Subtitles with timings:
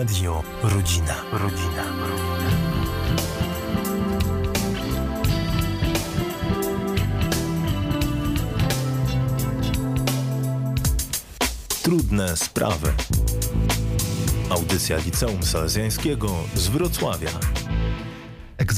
[0.00, 1.14] Radio Rodzina.
[1.32, 1.84] Rodzina.
[11.82, 12.92] Trudne sprawy.
[14.50, 17.30] Audycja Liceum Salezjańskiego z Wrocławia.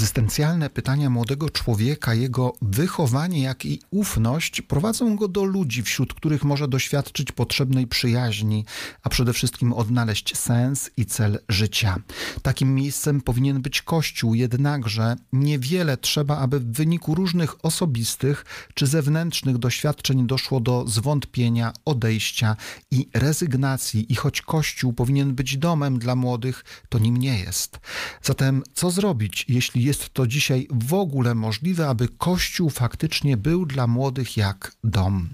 [0.02, 6.44] Egzystencjalne pytania młodego człowieka, jego wychowanie, jak i ufność prowadzą go do ludzi, wśród których
[6.44, 8.64] może doświadczyć potrzebnej przyjaźni,
[9.02, 11.96] a przede wszystkim odnaleźć sens i cel życia.
[12.42, 18.44] Takim miejscem powinien być Kościół, jednakże niewiele trzeba, aby w wyniku różnych osobistych
[18.74, 22.56] czy zewnętrznych doświadczeń doszło do zwątpienia, odejścia
[22.90, 24.12] i rezygnacji.
[24.12, 27.80] I choć Kościół powinien być domem dla młodych, to nim nie jest.
[28.22, 33.86] Zatem co zrobić, jeśli jest to dzisiaj w ogóle możliwe, aby Kościół faktycznie był dla
[33.86, 35.28] młodych jak dom.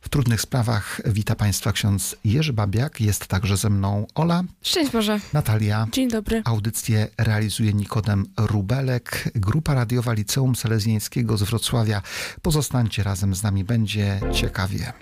[0.00, 3.00] W trudnych sprawach wita Państwa ksiądz Jerzy Babiak.
[3.00, 4.42] Jest także ze mną Ola.
[4.62, 5.20] Szczęść Boże.
[5.32, 5.86] Natalia.
[5.92, 6.42] Dzień dobry.
[6.44, 12.02] Audycję realizuje Nikodem Rubelek, grupa radiowa Liceum Selezjańskiego z Wrocławia.
[12.42, 14.92] Pozostańcie razem z nami, będzie ciekawie.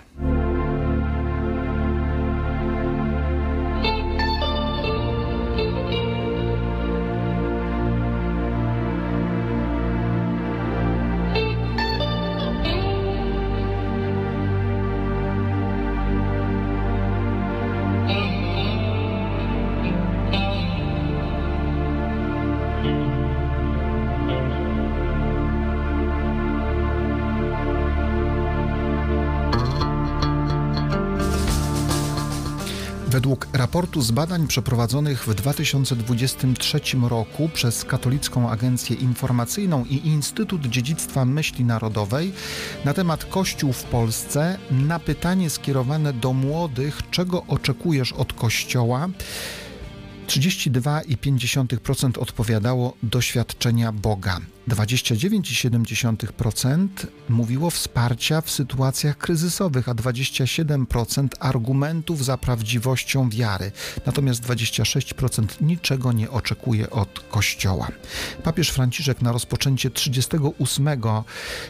[34.01, 42.33] Z badań przeprowadzonych w 2023 roku przez Katolicką Agencję Informacyjną i Instytut Dziedzictwa Myśli Narodowej
[42.85, 49.09] na temat Kościół w Polsce, na pytanie skierowane do młodych, czego oczekujesz od Kościoła,
[50.27, 54.39] 32,5% odpowiadało doświadczenia Boga.
[54.67, 56.87] 29,7%
[57.29, 63.71] mówiło wsparcia w sytuacjach kryzysowych, a 27% argumentów za prawdziwością wiary.
[64.05, 67.87] Natomiast 26% niczego nie oczekuje od Kościoła.
[68.43, 70.89] Papież Franciszek na rozpoczęcie 38,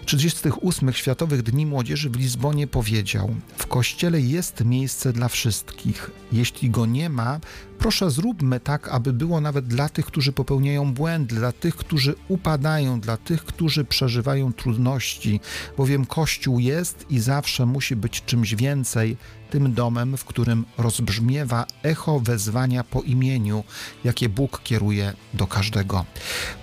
[0.05, 6.11] 38 Światowych Dni Młodzieży w Lizbonie powiedział: W Kościele jest miejsce dla wszystkich.
[6.31, 7.39] Jeśli go nie ma,
[7.79, 12.86] proszę zróbmy tak, aby było nawet dla tych, którzy popełniają błędy, dla tych, którzy upadają
[12.95, 15.39] dla tych, którzy przeżywają trudności,
[15.77, 19.17] bowiem Kościół jest i zawsze musi być czymś więcej
[19.49, 23.63] tym domem, w którym rozbrzmiewa echo wezwania po imieniu,
[24.03, 26.05] jakie Bóg kieruje do każdego.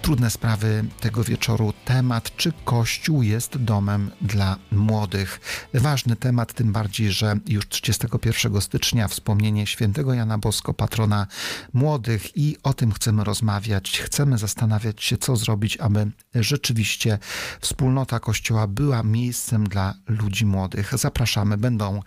[0.03, 1.73] Trudne sprawy tego wieczoru.
[1.85, 5.41] Temat, czy Kościół jest domem dla młodych.
[5.75, 11.27] Ważny temat, tym bardziej, że już 31 stycznia wspomnienie świętego Jana Bosko, patrona
[11.73, 14.01] młodych i o tym chcemy rozmawiać.
[14.01, 17.19] Chcemy zastanawiać się, co zrobić, aby rzeczywiście
[17.61, 20.99] wspólnota Kościoła była miejscem dla ludzi młodych.
[20.99, 22.03] Zapraszamy, będą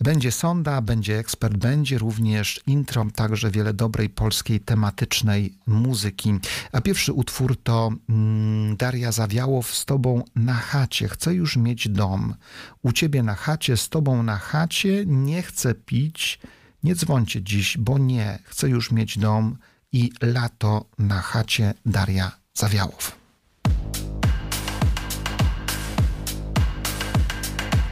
[0.00, 6.34] będzie sonda, będzie ekspert, będzie również intro, także wiele dobrej polskiej tematycznej muzyki.
[6.72, 11.08] A pierwszy utwór to mm, Daria Zawiałow z Tobą na chacie.
[11.08, 12.34] Chcę już mieć dom.
[12.82, 15.04] U Ciebie na chacie, z Tobą na chacie.
[15.06, 16.38] Nie chcę pić.
[16.82, 18.38] Nie dzwońcie dziś, bo nie.
[18.44, 19.56] Chcę już mieć dom
[19.92, 23.16] i lato na chacie Daria Zawiałow.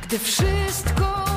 [0.03, 1.34] Gdy wszystko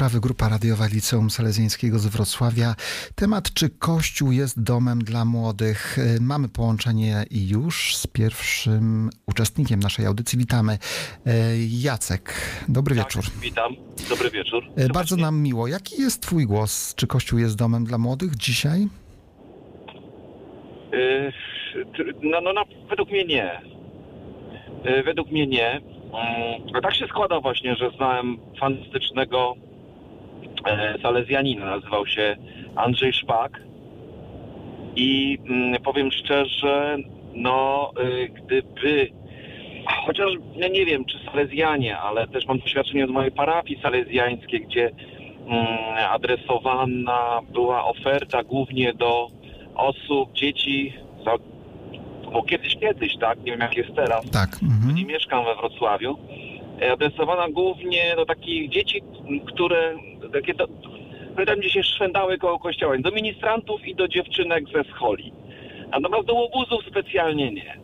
[0.00, 2.74] sprawy Grupa Radiowa Liceum Salezjańskiego z Wrocławia.
[3.14, 5.98] Temat, czy Kościół jest domem dla młodych.
[5.98, 10.38] E, Mamy połączenie i już z pierwszym uczestnikiem naszej audycji.
[10.38, 10.72] Witamy.
[11.26, 11.30] E,
[11.82, 12.34] Jacek,
[12.68, 13.24] dobry wieczór.
[13.24, 13.76] Tak, witam.
[14.08, 14.64] Dobry wieczór.
[14.76, 15.66] E, Bardzo nam miło.
[15.66, 16.94] Jaki jest Twój głos?
[16.94, 18.88] Czy Kościół jest domem dla młodych dzisiaj?
[20.94, 21.32] Y,
[22.22, 23.60] No, no, no według mnie nie.
[24.98, 25.70] Y, Według mnie nie.
[25.70, 29.54] Mm, a Tak się składa właśnie, że znałem fantastycznego
[31.02, 31.66] salezjanina.
[31.66, 32.36] Nazywał się
[32.76, 33.62] Andrzej Szpak.
[34.96, 36.96] I mm, powiem szczerze,
[37.34, 39.10] no y, gdyby
[40.06, 44.90] chociaż ja nie wiem, czy salezjanie, ale też mam doświadczenie z mojej parafii salezjańskiej, gdzie
[45.46, 45.66] mm,
[46.10, 49.28] adresowana była oferta głównie do
[49.74, 50.92] osób, dzieci,
[51.24, 51.32] za,
[52.32, 54.48] bo kiedyś, kiedyś, tak, nie wiem jak jest teraz, Tak.
[54.62, 54.94] Mhm.
[54.94, 56.18] nie mieszkam we Wrocławiu,
[56.82, 59.02] e, adresowana głównie do takich dzieci,
[59.46, 59.94] które,
[60.30, 60.68] takie do,
[61.32, 65.32] które tam gdzieś się szwędały koło kościoła, do ministrantów i do dziewczynek ze scholi.
[65.90, 67.78] Natomiast do łobuzów specjalnie nie.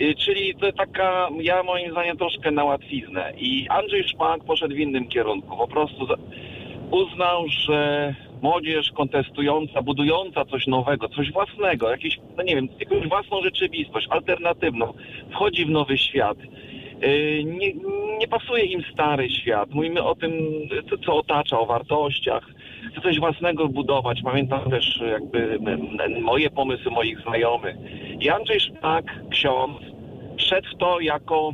[0.00, 3.32] Y, Czyli to taka, ja moim zdaniem troszkę na łatwiznę.
[3.36, 5.56] I Andrzej Szpak poszedł w innym kierunku.
[5.56, 6.06] Po prostu
[6.90, 13.42] uznał, że młodzież kontestująca, budująca coś nowego, coś własnego, jakieś, no nie wiem, jakąś własną
[13.42, 14.94] rzeczywistość, alternatywną,
[15.30, 16.38] wchodzi w nowy świat.
[17.02, 17.72] Yy, Nie,
[18.18, 19.70] nie pasuje im stary świat.
[19.70, 20.32] Mówimy o tym,
[21.06, 22.46] co, otacza, o wartościach.
[22.92, 24.22] Chce coś własnego budować.
[24.22, 25.58] Pamiętam też jakby
[26.20, 27.76] moje pomysły moich znajomych.
[28.20, 29.78] I Andrzej Szpak, ksiądz,
[30.38, 31.52] wszedł w to jako,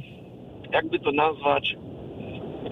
[0.72, 1.76] jakby to nazwać,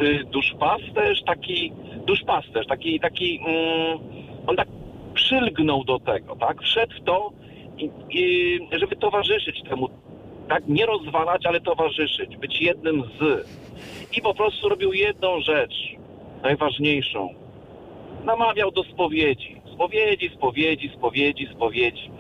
[0.03, 1.73] y, duszpasterz, taki
[2.07, 3.99] duszpasterz, taki, taki mm,
[4.47, 4.69] on tak
[5.15, 6.63] przylgnął do tego, tak?
[6.63, 7.33] Wszedł w to,
[7.79, 9.89] i, i, żeby towarzyszyć temu,
[10.49, 10.69] tak?
[10.69, 13.49] Nie rozwalać, ale towarzyszyć, być jednym z.
[14.19, 15.75] I po prostu robił jedną rzecz,
[16.43, 17.35] najważniejszą.
[18.25, 19.57] Namawiał do spowiedzi.
[19.75, 22.11] Spowiedzi, spowiedzi, spowiedzi, spowiedzi.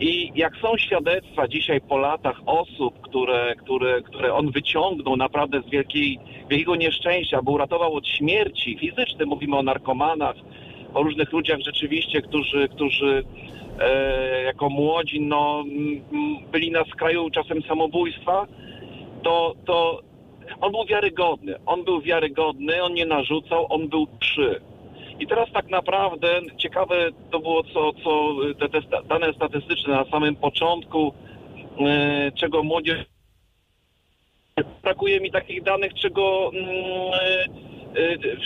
[0.00, 5.70] I jak są świadectwa dzisiaj po latach osób, które, które, które on wyciągnął naprawdę z
[5.70, 6.18] wielkiej,
[6.50, 10.36] wielkiego nieszczęścia, bo uratował od śmierci fizycznej, mówimy o narkomanach,
[10.94, 13.24] o różnych ludziach rzeczywiście, którzy, którzy
[14.44, 15.64] jako młodzi no,
[16.52, 18.46] byli na skraju czasem samobójstwa,
[19.22, 20.02] to, to
[20.60, 21.54] on był wiarygodny.
[21.66, 24.60] On był wiarygodny, on nie narzucał, on był przy.
[25.20, 30.36] I teraz tak naprawdę ciekawe to było, co, co te, te dane statystyczne na samym
[30.36, 31.12] początku,
[31.80, 32.98] e, czego młodzież.
[34.82, 36.50] Brakuje mi takich danych, czego.
[36.54, 36.70] mm,
[37.14, 38.36] e, e,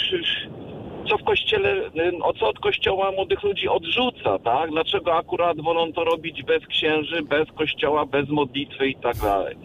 [1.07, 4.71] co w kościele, e, o co od kościoła młodych ludzi odrzuca, tak?
[4.71, 9.57] Dlaczego akurat wolą to robić bez księży, bez kościoła, bez modlitwy i tak dalej.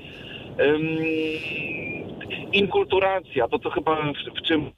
[2.53, 4.71] Inkulturacja, to co chyba w, w czym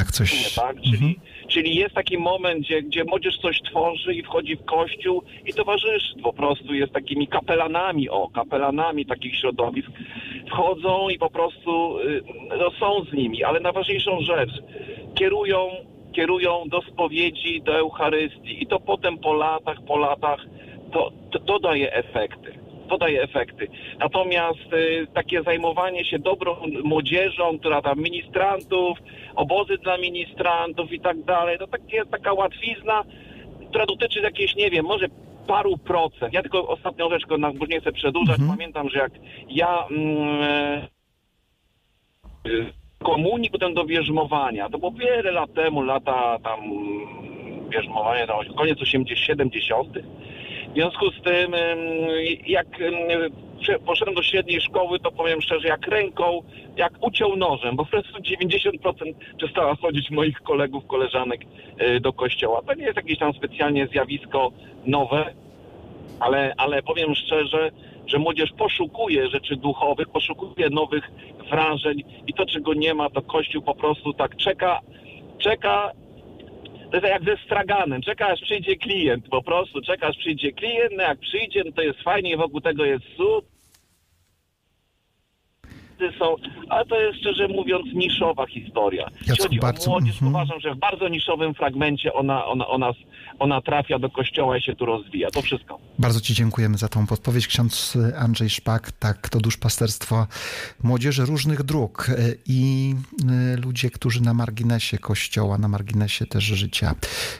[0.00, 0.54] Tak, coś.
[0.54, 0.76] tak?
[0.76, 0.92] Mhm.
[0.92, 5.54] Czyli, czyli jest taki moment, gdzie, gdzie młodzież coś tworzy i wchodzi w kościół i
[5.54, 9.90] towarzyszy po prostu, jest takimi kapelanami, o, kapelanami takich środowisk.
[10.50, 12.22] Wchodzą i po prostu y,
[12.58, 14.50] no, są z nimi, ale najważniejszą rzecz,
[15.14, 15.70] kierują,
[16.12, 20.40] kierują do spowiedzi, do Eucharystii i to potem po latach, po latach
[20.92, 22.59] to, to, to daje efekty.
[22.90, 23.68] To daje efekty.
[23.98, 28.98] Natomiast y, takie zajmowanie się dobrą młodzieżą, która tam ministrantów,
[29.36, 33.02] obozy dla ministrantów i tak dalej, to takie, taka łatwizna,
[33.70, 35.06] która dotyczy jakiejś, nie wiem, może
[35.46, 36.32] paru procent.
[36.34, 38.58] Ja tylko ostatnią rzecz, na- bo nie chcę przedłużać, Mhm.
[38.58, 39.12] pamiętam, że jak
[39.48, 40.86] ja mm,
[43.02, 46.60] komunii potem do bierzmowania, to było wiele lat temu, lata tam
[47.68, 49.88] bierzmowania, tam koniec 80 70
[50.70, 51.78] w związku z tym, ym,
[52.46, 52.66] jak
[53.86, 56.42] poszedłem do średniej szkoły, to powiem szczerze, jak ręką,
[56.76, 61.40] jak uciął nożem, bo po prostu 90% przestała chodzić moich kolegów, koleżanek
[61.96, 62.62] y, do kościoła.
[62.62, 64.52] To nie jest jakieś tam specjalnie zjawisko
[64.86, 65.34] nowe,
[66.20, 67.70] ale, ale powiem szczerze,
[68.06, 71.10] że młodzież poszukuje rzeczy duchowych, poszukuje nowych
[71.50, 74.80] wrażeń i to, czego nie ma, to Kościół po prostu tak czeka,
[75.38, 75.92] czeka
[76.90, 78.02] to jest jak ze straganem.
[78.02, 81.82] Czeka aż przyjdzie klient, po prostu czeka aż przyjdzie klient, no jak przyjdzie, no to
[81.82, 83.04] jest fajnie, wokół tego jest
[86.18, 86.36] Są,
[86.68, 89.08] ale to jest szczerze mówiąc niszowa historia.
[89.14, 90.30] Jeśli Jacku, chodzi bardzo- o młodzież, mhm.
[90.30, 92.92] uważam, że w bardzo niszowym fragmencie ona, ona, ona,
[93.38, 95.30] ona trafia do kościoła i się tu rozwija.
[95.30, 95.78] To wszystko.
[95.98, 97.46] Bardzo Ci dziękujemy za tą podpowiedź.
[97.46, 100.26] Ksiądz Andrzej Szpak, tak, to duszpasterstwo
[100.82, 102.14] młodzieży różnych dróg e,
[102.46, 102.94] i
[103.52, 106.94] e, ludzie, którzy na marginesie kościoła, na marginesie też życia.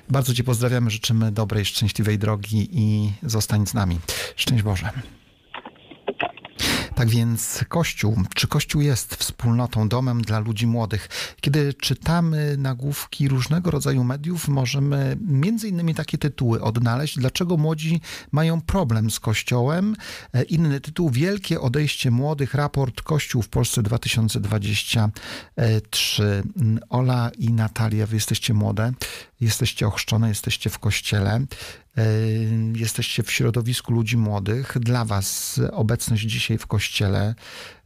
[0.08, 3.98] Bardzo Ci pozdrawiamy, życzymy dobrej, szczęśliwej drogi i zostań z nami.
[4.36, 4.90] Szczęść Boże.
[7.00, 11.08] Tak więc Kościół, czy Kościół jest wspólnotą, domem dla ludzi młodych?
[11.40, 17.18] Kiedy czytamy nagłówki różnego rodzaju mediów, możemy między innymi takie tytuły odnaleźć.
[17.18, 18.00] Dlaczego młodzi
[18.32, 19.96] mają problem z Kościołem?
[20.32, 26.42] E, Inny tytuł, Wielkie odejście młodych, raport Kościół w Polsce 2023.
[26.88, 28.92] Ola i Natalia, wy jesteście młode,
[29.40, 31.46] jesteście ochrzczone, jesteście w Kościele.
[32.00, 34.78] E, Jesteście w środowisku ludzi młodych.
[34.80, 37.34] Dla Was obecność dzisiaj w kościele,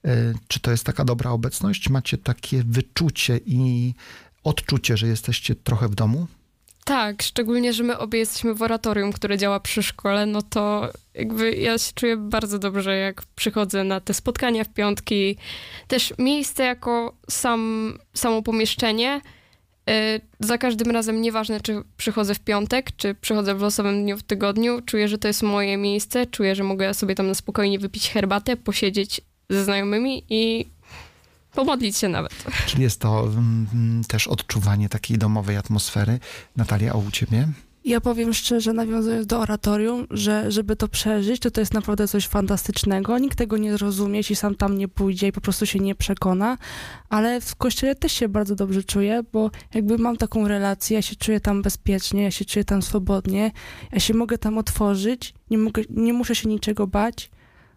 [0.05, 1.89] e, czy to jest taka dobra obecność?
[1.89, 3.95] Macie takie wyczucie i
[4.45, 6.27] odczucie, że jesteście trochę w domu?
[6.85, 11.57] Tak, szczególnie, że my obie jesteśmy w oratorium, które działa przy szkole, no to jakby
[11.57, 15.37] ja się czuję bardzo dobrze, jak przychodzę na te spotkania w piątki.
[15.89, 19.21] Też miejsce jako sam, samo pomieszczenie.
[19.91, 24.23] Y, Za każdym razem, nieważne czy przychodzę w piątek, czy przychodzę w losowym dniu w
[24.23, 28.11] tygodniu, czuję, że to jest moje miejsce, czuję, że mogę sobie tam na spokojnie wypić
[28.11, 30.71] herbatę, posiedzieć ze znajomymi i
[31.55, 32.33] pomodlić się nawet.
[32.67, 36.19] Czyli jest to mm, też odczuwanie takiej domowej atmosfery.
[36.57, 37.49] Natalia, a u ciebie?
[37.85, 42.27] Ja powiem szczerze, nawiązując do oratorium, że żeby to przeżyć, to to jest naprawdę coś
[42.27, 43.19] fantastycznego.
[43.19, 46.59] Nikt tego nie zrozumie, jeśli sam tam nie pójdzie i po prostu się nie przekona,
[47.09, 51.17] ale w kościele też się bardzo dobrze czuję, bo jakby mam taką relację, ja się
[51.17, 53.53] czuję tam bezpiecznie, ja się czuję tam swobodnie,
[53.93, 57.31] ja się mogę tam otworzyć, nie, mogę, nie muszę się niczego bać,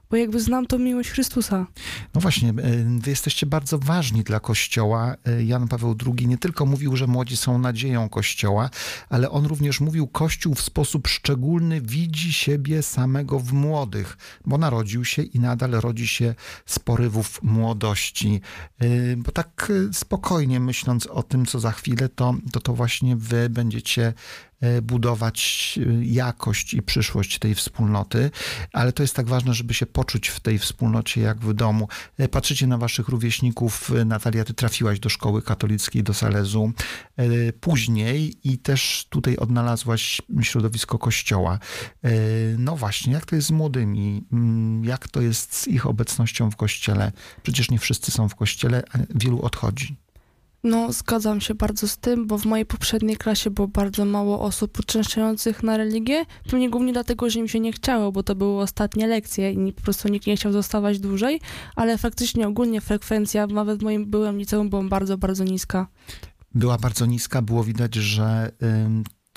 [0.09, 1.67] bo jakby znam tą miłość Chrystusa.
[2.13, 2.53] No właśnie, y,
[2.99, 5.15] wy jesteście bardzo ważni dla Kościoła.
[5.27, 8.69] Y, Jan Paweł II nie tylko mówił, że młodzi są nadzieją Kościoła,
[9.09, 15.05] ale on również mówił, Kościół w sposób szczególny widzi siebie samego w młodych, bo narodził
[15.05, 16.35] się i nadal rodzi się
[16.65, 18.41] z porywów młodości.
[18.83, 23.49] Y, Bo tak spokojnie myśląc o tym, co za chwilę, to to, to właśnie wy
[23.49, 24.13] będziecie
[24.81, 28.31] budować y, jakość i przyszłość tej wspólnoty,
[28.73, 31.87] ale to jest tak ważne, żeby się poczuć w tej wspólnocie jak w domu.
[32.19, 33.91] Y, Patrzycie na waszych rówieśników.
[34.05, 36.71] Natalia, ty trafiłaś do szkoły katolickiej, do Salezu
[37.59, 41.59] później i też tutaj odnalazłaś środowisko kościoła.
[42.57, 44.25] No właśnie, jak to jest z młodymi?
[44.31, 47.11] Mm, Jak to jest z ich obecnością w kościele?
[47.43, 49.97] Przecież nie wszyscy są w kościele, a wielu odchodzi.
[50.67, 54.79] No, zgadzam się bardzo z tym, bo w mojej poprzedniej klasie było bardzo mało osób
[54.79, 56.25] uczęszczających na religię.
[56.49, 59.81] Pewnie głównie dlatego, że im się nie chciało, bo to były ostatnie lekcje i po
[59.81, 61.41] prostu nikt nie chciał zostawać dłużej,
[61.75, 65.87] ale faktycznie ogólnie frekwencja, nawet w moim byłym liceum, była bardzo, bardzo niska.
[66.55, 67.41] była bardzo niska.
[67.41, 68.51] Było widać, że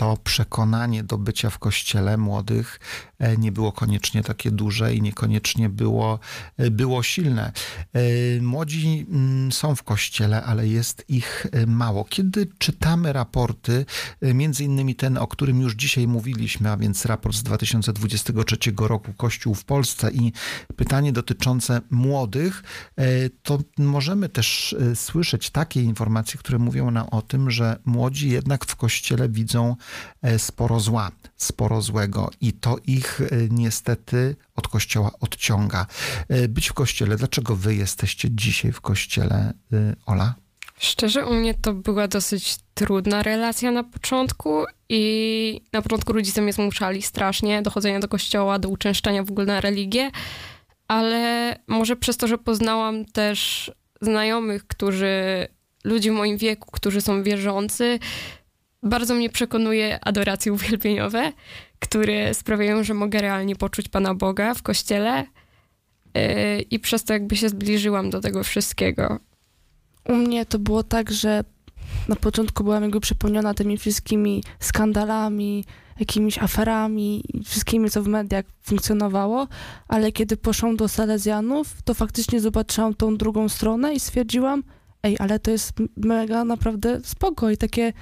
[0.00, 2.80] to przekonanie do bycia w kościele młodych
[3.18, 6.18] e, nie było koniecznie takie duże i niekoniecznie było,
[6.56, 7.52] e, było silne.
[7.92, 8.00] E,
[8.42, 12.04] Młodzi mm, są w kościele, ale jest ich mało.
[12.04, 13.86] Kiedy czytamy raporty,
[14.22, 19.54] między innymi ten, o którym już dzisiaj mówiliśmy, a więc raport z 2023 roku Kościół
[19.54, 20.32] w Polsce i
[20.76, 22.62] pytanie dotyczące młodych,
[23.42, 28.76] to możemy też słyszeć takie informacje, które mówią nam o tym, że młodzi jednak w
[28.76, 29.76] kościele widzą
[30.38, 35.86] sporo zła, sporo złego i to ich e, niestety od kościoła odciąga.
[36.28, 40.34] E, Być w kościele, dlaczego wy jesteście dzisiaj w kościele, e, Ola?
[40.78, 46.52] Szczerze, u mnie to była dosyć trudna relacja na początku i na początku rodzice mnie
[46.52, 50.10] zmuszali strasznie do chodzenia do kościoła, do uczęszczania w ogóle na religię,
[50.88, 53.70] ale może przez to, że poznałam też
[54.00, 55.48] znajomych, którzy,
[55.84, 57.98] ludzi w moim wieku, którzy są wierzący,
[58.82, 61.32] bardzo mnie przekonuje adoracje uwielbieniowe,
[61.78, 65.26] które sprawiają, że mogę realnie poczuć Pana Boga w kościele
[66.14, 66.22] yy,
[66.60, 69.18] i przez to jakby się zbliżyłam do tego wszystkiego.
[70.08, 71.44] U mnie to było tak, że
[72.08, 75.64] na początku byłam jakby przepełniona tymi wszystkimi skandalami,
[76.00, 79.48] jakimiś aferami i wszystkimi, co w mediach funkcjonowało,
[79.88, 84.62] ale kiedy poszłam do Salezjanów, to faktycznie zobaczyłam tą drugą stronę i stwierdziłam,
[85.02, 87.92] ej, ale to jest mega naprawdę spoko i takie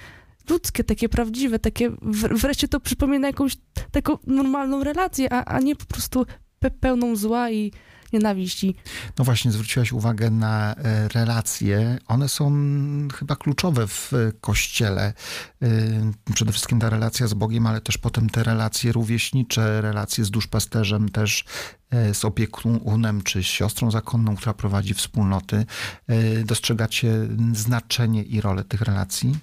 [0.51, 1.91] ludzkie, takie prawdziwe, takie
[2.31, 3.57] wreszcie to przypomina jakąś
[3.91, 6.27] taką normalną relację, a, a nie po prostu
[6.65, 7.73] pe- pełną zła i
[8.13, 8.75] nienawiści.
[9.19, 11.99] No właśnie, zwróciłaś uwagę na e, relacje.
[12.07, 12.53] One są
[13.15, 15.13] chyba kluczowe w e, kościele.
[15.63, 15.69] E,
[16.35, 21.09] Przede wszystkim ta relacja z Bogiem, ale też potem te relacje rówieśnicze, relacje z duszpasterzem,
[21.09, 21.45] też
[22.13, 25.67] z opiekunem czy siostrą zakonną, która prowadzi wspólnoty.
[26.45, 27.13] Dostrzegacie
[27.53, 29.37] znaczenie i rolę tych relacji?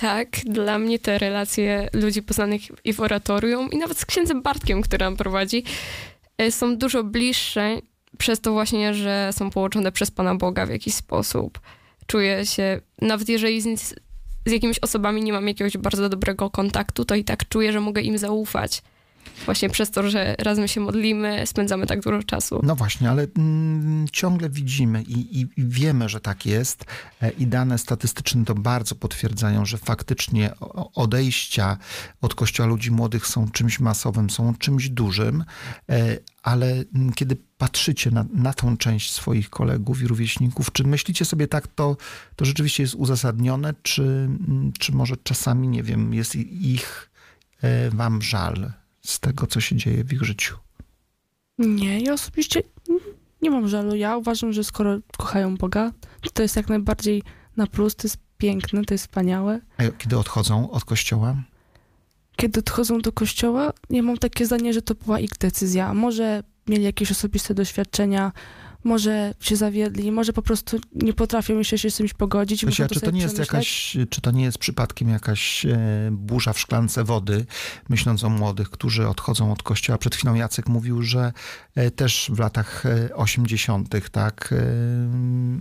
[0.00, 4.82] Tak, dla mnie te relacje ludzi poznanych i w oratorium, i nawet z księdzem Bartkiem,
[4.82, 5.64] który nam prowadzi,
[6.38, 7.78] e, są dużo bliższe
[8.18, 11.60] przez to właśnie, że są połączone przez Pana Boga w jakiś sposób.
[12.06, 13.94] Czuję się, nawet jeżeli z,
[14.46, 18.00] z jakimiś osobami nie mam jakiegoś bardzo dobrego kontaktu, to i tak czuję, że mogę
[18.00, 18.82] im zaufać.
[19.44, 22.60] Właśnie przez to, że razem się modlimy, spędzamy tak dużo czasu.
[22.62, 26.84] No właśnie, ale mm, ciągle widzimy i, i, i wiemy, że tak jest
[27.22, 30.50] e, i dane statystyczne to bardzo potwierdzają, że faktycznie
[30.94, 31.76] odejścia
[32.20, 35.44] od kościoła ludzi młodych są czymś masowym, są czymś dużym,
[35.90, 41.24] e, ale mm, kiedy patrzycie na, na tą część swoich kolegów i rówieśników, czy myślicie
[41.24, 41.96] sobie tak, to,
[42.36, 47.10] to rzeczywiście jest uzasadnione, czy, mm, czy może czasami, nie wiem, jest ich
[47.62, 50.56] e, wam żal z tego, co się dzieje w ich życiu?
[51.58, 52.62] Nie, ja osobiście
[53.42, 53.94] nie mam żalu.
[53.94, 55.92] Ja uważam, że skoro kochają Boga,
[56.32, 57.22] to jest jak najbardziej
[57.56, 59.60] na plus, to jest piękne, to jest wspaniałe.
[59.78, 61.36] A kiedy odchodzą od kościoła?
[62.36, 65.94] Kiedy odchodzą do kościoła, ja mam takie zdanie, że to była ich decyzja.
[65.94, 68.32] Może mieli jakieś osobiste doświadczenia,
[68.84, 72.60] może się zawiedli, może po prostu nie potrafią jeszcze się z czymś pogodzić.
[72.60, 75.78] Słuchajcie, muszą a czy to nie jest jakaś, czy to nie jest przypadkiem jakaś e,
[76.12, 77.46] burza w szklance wody,
[77.88, 79.98] myśląc o młodych, którzy odchodzą od kościoła?
[79.98, 81.32] Przed chwilą Jacek mówił, że
[81.74, 84.10] e, też w latach e, 80.
[84.10, 84.56] tak e,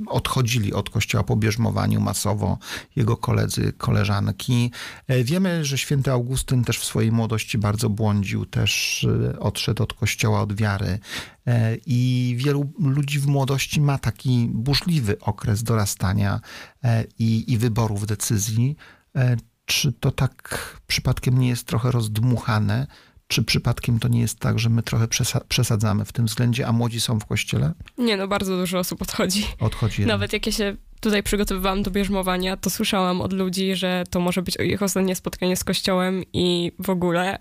[0.08, 2.58] odchodzili od kościoła po bierzmowaniu masowo
[2.96, 4.72] jego koledzy, koleżanki.
[5.08, 9.04] E, Wiemy, że święty Augustyn też w swojej młodości bardzo błądził, też
[9.34, 11.00] e, odszedł od kościoła, od wiary.
[11.48, 16.40] E, I wielu ludzi w młodości ma taki burzliwy okres dorastania
[16.84, 18.76] e, i, i wyborów decyzji.
[19.16, 22.88] E, Czy to tak przypadkiem nie jest trochę rozdmuchane?
[23.28, 26.72] Czy przypadkiem to nie jest tak, że my trochę przesa- przesadzamy w tym względzie, a
[26.72, 27.74] młodzi są w kościele?
[27.98, 29.46] Nie no, bardzo dużo osób odchodzi.
[29.60, 30.16] Odchodzi jednak.
[30.16, 34.42] Nawet jak ja się tutaj przygotowywałam do bierzmowania, to słyszałam od ludzi, że to może
[34.42, 37.40] być ich ostatnie spotkanie z kościołem i w ogóle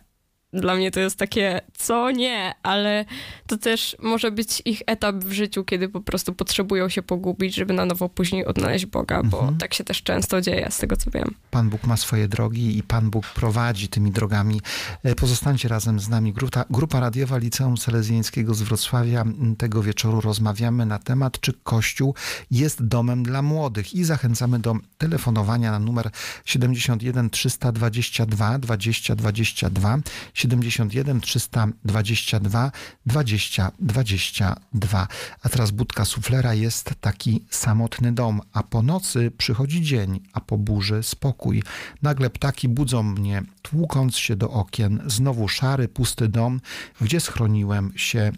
[0.53, 3.05] dla mnie to jest takie, co nie, ale
[3.47, 7.75] to też może być ich etap w życiu, kiedy po prostu potrzebują się pogubić, żeby
[7.75, 9.59] na nowo później odnaleźć Boga, bo Mhm.
[9.59, 11.35] tak się też często dzieje, z tego co wiem.
[11.51, 14.61] Pan Bóg ma swoje drogi i Pan Bóg prowadzi tymi drogami.
[15.05, 16.33] E, Pozostańcie razem z nami.
[16.33, 19.21] Grupa, grupa radiowa Liceum Salezjańskiego z Wrocławia.
[19.21, 22.15] M, Tego wieczoru rozmawiamy na temat, czy Kościół
[22.51, 26.11] jest domem dla młodych i zachęcamy do telefonowania na numer
[26.45, 29.99] 71 322 20 22
[30.39, 32.73] 71 322
[33.07, 35.09] 20 22.
[35.43, 40.59] A teraz budka suflera jest taki samotny dom, a po nocy przychodzi dzień, a po
[40.59, 41.63] burzy spokój.
[42.03, 45.03] Nagle ptaki budzą mnie, tłukąc się do okien.
[45.07, 46.61] Znowu szary, pusty dom,
[47.01, 48.33] gdzie schroniłem się.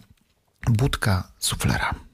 [0.66, 2.09] Budka suflera.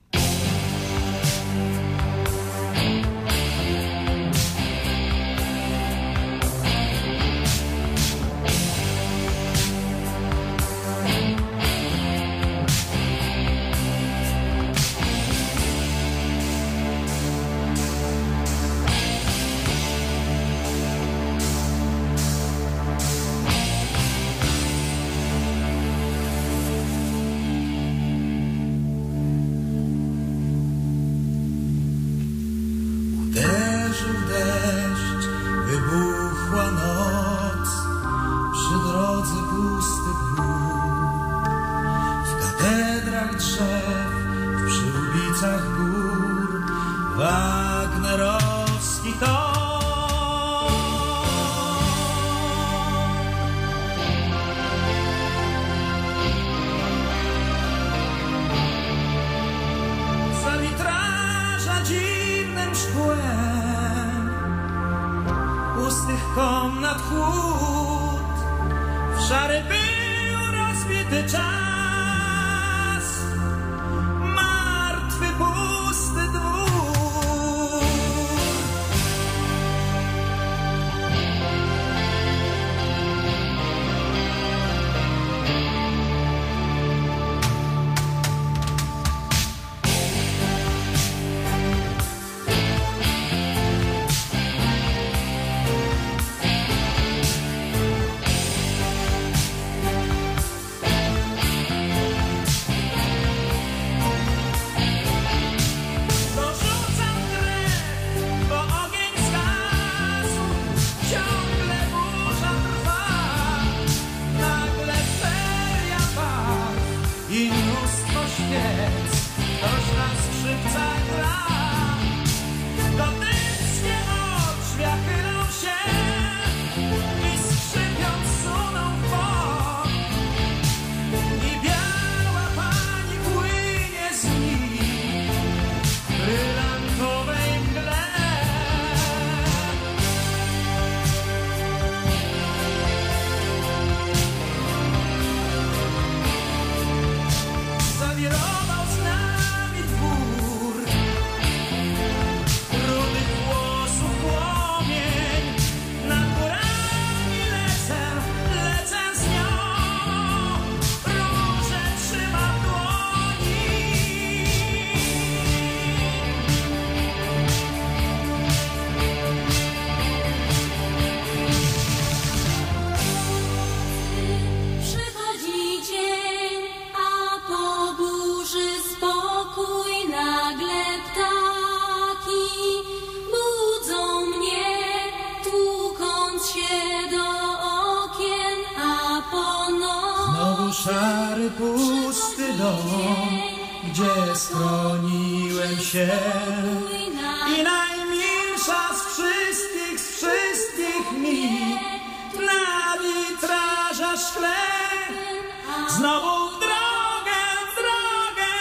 [205.88, 207.40] Znowu w drogę,
[207.72, 208.52] w drogę.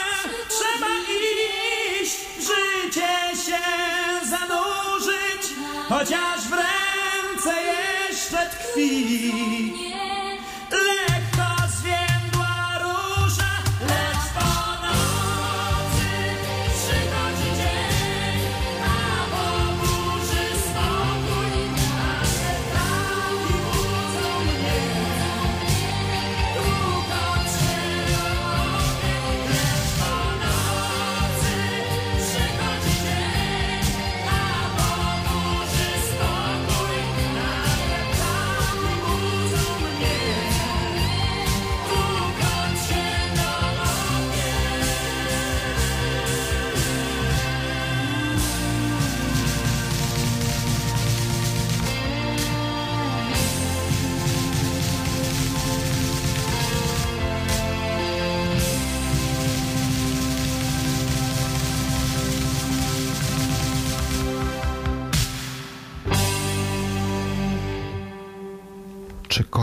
[0.49, 0.91] Trzeba
[2.01, 3.62] iść, życie się
[4.25, 5.43] zanurzyć,
[5.89, 9.84] chociaż w ręce jeszcze tkwi.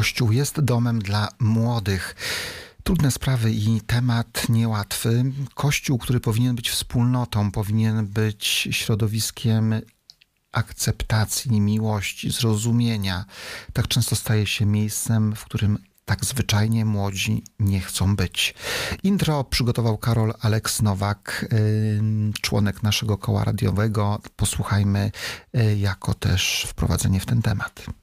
[0.02, 2.16] Kościół jest domem dla młodych?
[2.82, 5.24] Trudne sprawy i temat niełatwy.
[5.54, 9.74] Kościół, który powinien być wspólnotą, powinien być środowiskiem
[10.52, 13.24] akceptacji, miłości, zrozumienia,
[13.72, 18.54] tak często staje się miejscem, w którym tak zwyczajnie młodzi nie chcą być.
[19.02, 21.46] Intro przygotował Karol Aleks Nowak,
[22.40, 24.20] członek naszego koła radiowego.
[24.36, 25.10] Posłuchajmy
[25.56, 28.01] y, jako też wprowadzenie w ten temat.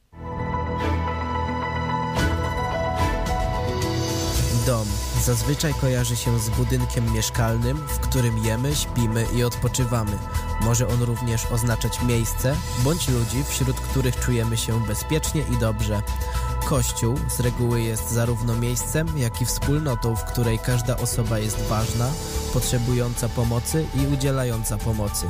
[4.70, 4.88] Dom
[5.24, 10.18] zazwyczaj kojarzy się z budynkiem mieszkalnym, w którym jemy, śpimy i odpoczywamy.
[10.62, 16.02] Może on również oznaczać miejsce bądź ludzi, wśród których czujemy się bezpiecznie i dobrze.
[16.66, 22.12] Kościół z reguły jest zarówno miejscem, jak i wspólnotą, w której każda osoba jest ważna,
[22.54, 25.26] potrzebująca pomocy i udzielająca pomocy.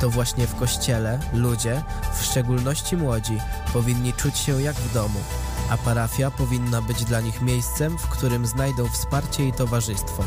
[0.00, 1.82] To właśnie w kościele ludzie,
[2.14, 3.38] w szczególności młodzi,
[3.72, 5.20] powinni czuć się jak w domu
[5.70, 10.24] a parafia powinna być dla nich miejscem, w którym znajdą wsparcie i towarzystwo.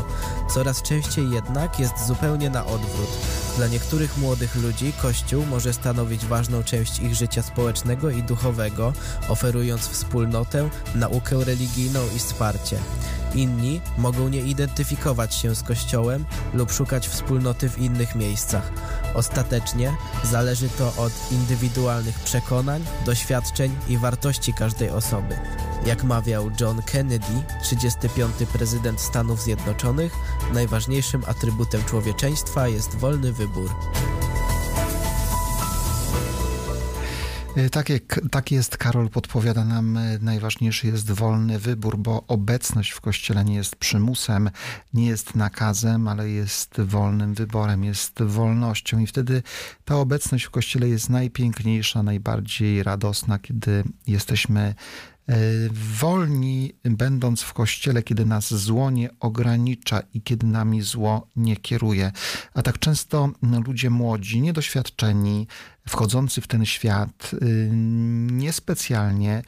[0.54, 3.08] Coraz częściej jednak jest zupełnie na odwrót.
[3.56, 8.92] Dla niektórych młodych ludzi Kościół może stanowić ważną część ich życia społecznego i duchowego,
[9.28, 12.78] oferując wspólnotę, naukę religijną i wsparcie.
[13.36, 18.72] Inni mogą nie identyfikować się z Kościołem lub szukać wspólnoty w innych miejscach.
[19.14, 19.92] Ostatecznie
[20.24, 25.38] zależy to od indywidualnych przekonań, doświadczeń i wartości każdej osoby.
[25.86, 28.32] Jak mawiał John Kennedy, 35.
[28.52, 30.12] prezydent Stanów Zjednoczonych,
[30.54, 33.70] najważniejszym atrybutem człowieczeństwa jest wolny wybór.
[37.72, 43.00] Tak, jak, tak jest, Karol podpowiada nam, y, najważniejszy jest wolny wybór, bo obecność w
[43.00, 44.50] kościele nie jest przymusem,
[44.94, 48.98] nie jest nakazem, ale jest wolnym wyborem, jest wolnością.
[48.98, 49.42] I wtedy
[49.84, 54.74] ta obecność w kościele jest najpiękniejsza, najbardziej radosna, kiedy jesteśmy
[55.72, 62.12] wolni, będąc w kościele, kiedy nas zło nie ogranicza i kiedy nami zło nie kieruje.
[62.54, 63.30] A tak często
[63.66, 65.46] ludzie młodzi, niedoświadczeni,
[65.88, 67.70] wchodzący w ten świat, y,
[68.32, 69.42] niespecjalnie,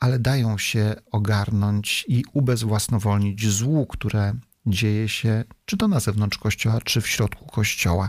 [0.00, 4.34] ale dają się ogarnąć i ubezwłasnowolnić złu, które
[4.66, 8.08] dzieje się czy to na zewnątrz kościoła, czy w środku kościoła.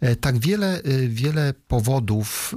[0.00, 2.54] E, Tak wiele, y, wiele powodów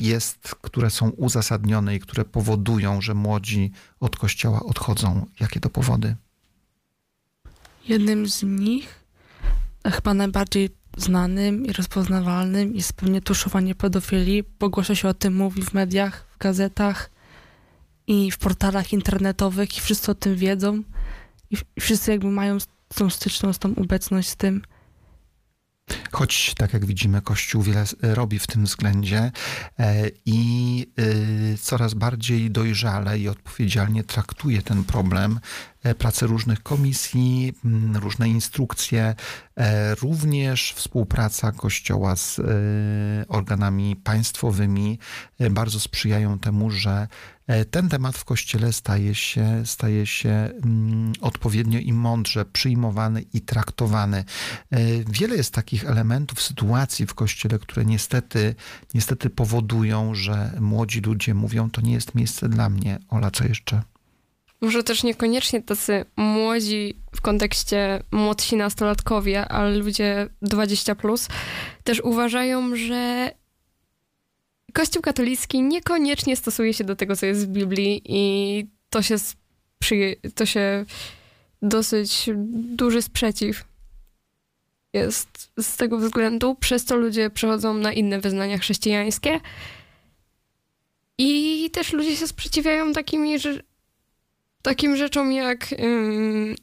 [0.00, 5.26] jest, które są uzasadnione i które powodują, że młodzi od kościoła odchodzą.
[5.40, 6.16] Jakie to powody?
[7.88, 9.04] Jednym z nich,
[9.84, 15.62] chyba najbardziej znanym i rozpoznawalnym jest pewnie tuszowanie pedofilii, bo głośno się o tym mówi
[15.62, 17.10] w mediach, w gazetach
[18.06, 20.82] i w portalach internetowych i wszyscy o tym wiedzą
[21.52, 22.58] i wszyscy jakby mają
[22.94, 24.62] tą styczność, tą obecność z tym.
[26.12, 29.30] Choć, tak jak widzimy, Kościół wiele s- robi w tym względzie
[29.78, 30.86] e, i
[31.54, 35.40] y, coraz bardziej dojrzale i odpowiedzialnie traktuje ten problem.
[35.82, 39.14] E, Pracę różnych komisji, m, różne instrukcje,
[39.56, 42.42] e, również współpraca Kościoła z e,
[43.28, 44.98] organami państwowymi
[45.50, 47.08] bardzo sprzyjają temu, że
[47.70, 54.24] ten temat w Kościele staje się, staje się mm, odpowiednio i mądrze przyjmowany i traktowany.
[55.08, 58.54] Wiele jest takich elementów, sytuacji w Kościele, które niestety,
[58.94, 62.98] niestety powodują, że młodzi ludzie mówią, to nie jest miejsce dla mnie.
[63.08, 63.82] Ola, co jeszcze?
[64.62, 71.28] Może też niekoniecznie tacy młodzi w kontekście młodsi nastolatkowie, ale ludzie 20 plus
[71.84, 73.30] też uważają, że
[74.72, 79.16] Kościół katolicki niekoniecznie stosuje się do tego, co jest w Biblii i to się,
[80.34, 80.84] to się
[81.62, 82.30] dosyć
[82.76, 83.64] duży sprzeciw
[84.92, 89.40] jest z tego względu, przez co ludzie przechodzą na inne wyznania chrześcijańskie.
[91.18, 93.62] I też ludzie się sprzeciwiają takimi, że
[94.62, 95.74] takim rzeczom jak,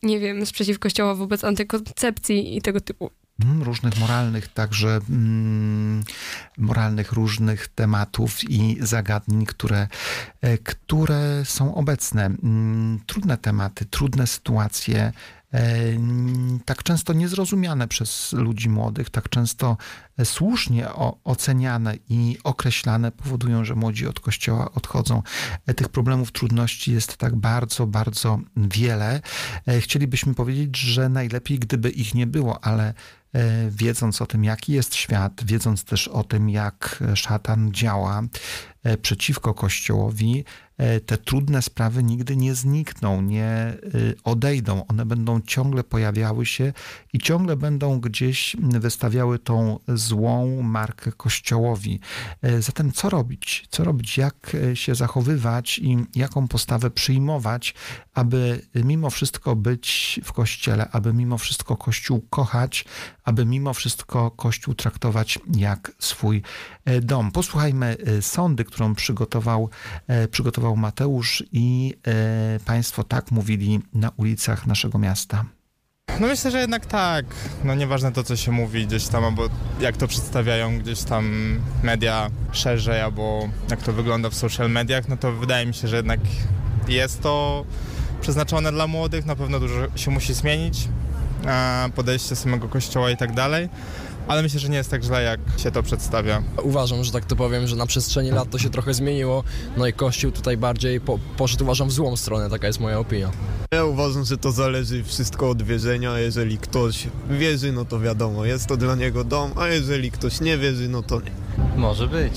[0.03, 3.11] nie wiem, sprzeciw Kościoła wobec antykoncepcji i tego typu.
[3.45, 6.03] Mm, różnych moralnych, także mm,
[6.57, 9.87] moralnych różnych tematów i zagadnień, które,
[10.41, 12.25] e, które są obecne.
[12.25, 15.11] Mm, Trudne tematy, trudne sytuacje,
[16.65, 19.77] tak często niezrozumiane przez ludzi młodych, tak często
[20.17, 20.87] e, słusznie
[21.23, 25.23] oceniane i określane powodują, że młodzi od kościoła odchodzą.
[25.65, 29.21] E, Tych problemów, trudności jest tak bardzo, bardzo wiele.
[29.67, 32.93] E, Chcielibyśmy powiedzieć, że najlepiej, gdyby ich nie było, ale
[33.33, 38.27] e, wiedząc o tym, jaki jest świat, wiedząc też o tym, jak szatan działa e,
[39.01, 40.43] przeciwko Kościołowi,
[40.77, 43.77] e, te trudne sprawy nigdy nie znikną, nie e,
[44.23, 44.87] odejdą.
[44.87, 46.73] One będą ciągle pojawiały się
[47.13, 51.99] i ciągle będą gdzieś wystawiały tą złą markę Kościołowi.
[52.41, 53.67] E, Zatem co robić?
[53.69, 54.17] Co robić?
[54.17, 57.73] Jak e, się zachowywać i jaką postawę przyjmować,
[58.13, 62.85] aby mimo wszystko być w Kościele, aby mimo wszystko Kościół kochać,
[63.23, 66.41] aby mimo wszystko Kościół traktować jak swój e,
[67.01, 67.31] dom.
[67.31, 69.69] Posłuchajmy e, sądy, którą przygotował,
[70.07, 75.45] e, przygotował Mateusz i e, Państwo tak mówili na ulicach naszego miasta.
[76.19, 77.25] No myślę, że jednak tak.
[77.63, 79.49] No nieważne to, co się mówi gdzieś tam, albo
[79.79, 85.17] jak to przedstawiają gdzieś tam media szerzej, albo jak to wygląda w social mediach, no
[85.17, 86.19] to wydaje mi się, że jednak
[86.87, 87.65] jest to
[88.21, 89.25] przeznaczone dla młodych.
[89.25, 90.87] Na pewno dużo się musi zmienić,
[91.45, 93.69] e, podejście samego kościoła i tak dalej.
[94.29, 96.43] Ale myślę, że nie jest tak źle, jak się to przedstawia.
[96.63, 99.43] Uważam, że tak to powiem, że na przestrzeni lat to się trochę zmieniło,
[99.77, 103.31] no i Kościół tutaj bardziej po, poszedł uważam w złą stronę, taka jest moja opinia.
[103.71, 106.19] Ja uważam, że to zależy wszystko od wierzenia.
[106.19, 110.57] Jeżeli ktoś wierzy, no to wiadomo, jest to dla niego dom, a jeżeli ktoś nie
[110.57, 111.31] wierzy, no to nie.
[111.75, 112.33] Może być.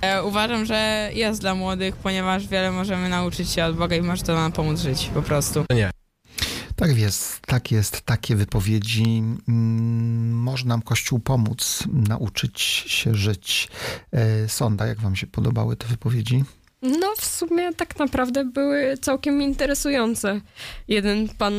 [0.00, 4.22] E, Uważam, że jest dla młodych, ponieważ wiele możemy nauczyć się od Boga i może
[4.22, 5.64] to nam pomóc żyć po prostu.
[5.70, 5.90] Nie.
[6.76, 9.22] Tak jest, tak jest, takie wypowiedzi.
[9.48, 13.68] mm, Może nam Kościół pomóc nauczyć się żyć.
[14.12, 16.44] E, Sonda, jak wam się podobały te wypowiedzi?
[16.82, 20.40] No, w sumie tak naprawdę były całkiem interesujące.
[20.88, 21.52] Jeden pan,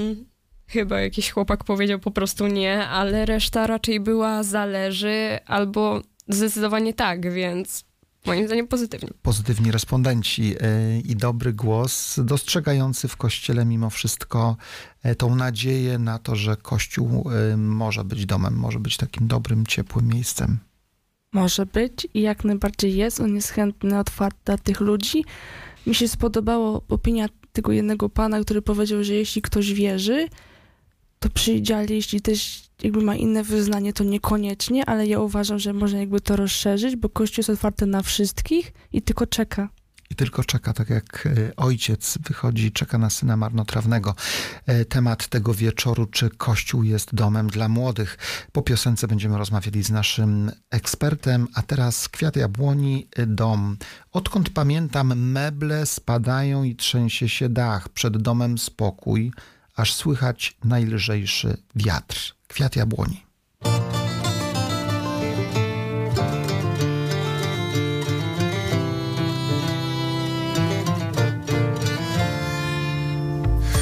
[0.68, 7.34] chyba jakiś chłopak powiedział po prostu nie, ale reszta raczej była zależy albo zdecydowanie tak,
[7.34, 7.86] więc
[8.26, 9.10] moim zdaniem pozytywnie.
[9.22, 14.58] Pozytywni respondenci e, i dobry głos, dostrzegający w Kościele mimo wszystko
[15.04, 19.66] e, tą nadzieję na to, że Kościół e, może być domem, może być takim dobrym,
[19.66, 20.58] ciepłym miejscem.
[21.34, 23.20] Może być i jak najbardziej jest.
[23.20, 25.26] On jest chętny, otwarty dla tych ludzi.
[25.88, 30.28] Mi się spodobało opinia tego jednego pana, który powiedział, że jeśli ktoś wierzy,
[31.20, 35.74] to przyjdzie, ale jeśli też jakby ma inne wyznanie, to niekoniecznie, ale ja uważam, że
[35.74, 39.70] można jakby to rozszerzyć, bo Kościół jest otwarty na wszystkich i tylko czeka.
[40.10, 44.16] I tylko czeka, tak jak e, ojciec wychodzi, czeka na syna marnotrawnego.
[44.66, 48.18] E, Temat tego wieczoru, czy Kościół jest domem dla młodych.
[48.52, 53.78] Po piosence będziemy rozmawiali z naszym ekspertem, a teraz kwiat jabłoni, e, dom.
[54.12, 57.90] Odkąd pamiętam, meble spadają i trzęsie się dach.
[57.90, 59.32] Przed domem spokój,
[59.76, 62.35] aż słychać najlżejszy wiatr.
[62.48, 63.26] Kwiat jabłoni.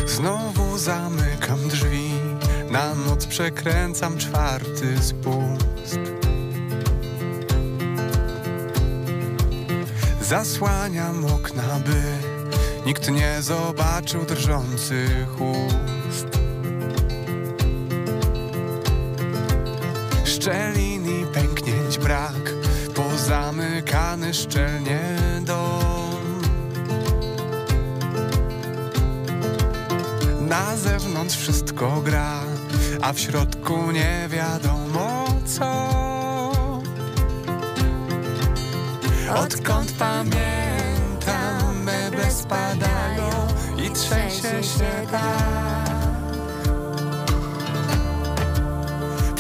[0.08, 2.12] Znowu zamykam drzwi,
[2.71, 5.99] na noc przekręcam czwarty spust.
[10.21, 12.02] Zasłaniam okna, by
[12.86, 16.52] nikt nie zobaczył drżących ust.
[20.34, 22.54] Szczelin i pęknięć brak,
[22.96, 25.02] pozamykany szczelnie
[25.41, 26.41] dom.
[30.41, 32.39] Na zewnątrz wszystko gra,
[33.02, 35.89] a w środku nie wiadomo co.
[39.36, 45.83] Odkąd pamiętam, meble spadają i trzęsie się dach.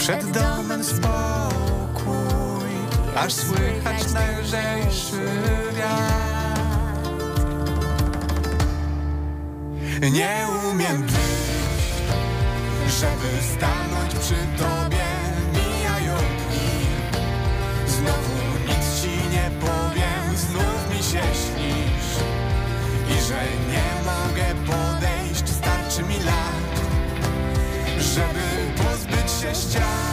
[0.03, 1.03] Przed domem spokój,
[3.15, 5.25] aż słychać najlżejszy
[5.77, 7.13] wiatr.
[10.11, 11.13] Nie umiem być,
[12.99, 15.05] żeby stanąć przy tobie.
[15.53, 16.85] Mijają dni,
[17.87, 18.35] znowu
[18.67, 22.13] nic ci nie powiem, znów mi się śnisz.
[23.09, 23.39] I że
[29.43, 30.12] szczęścia.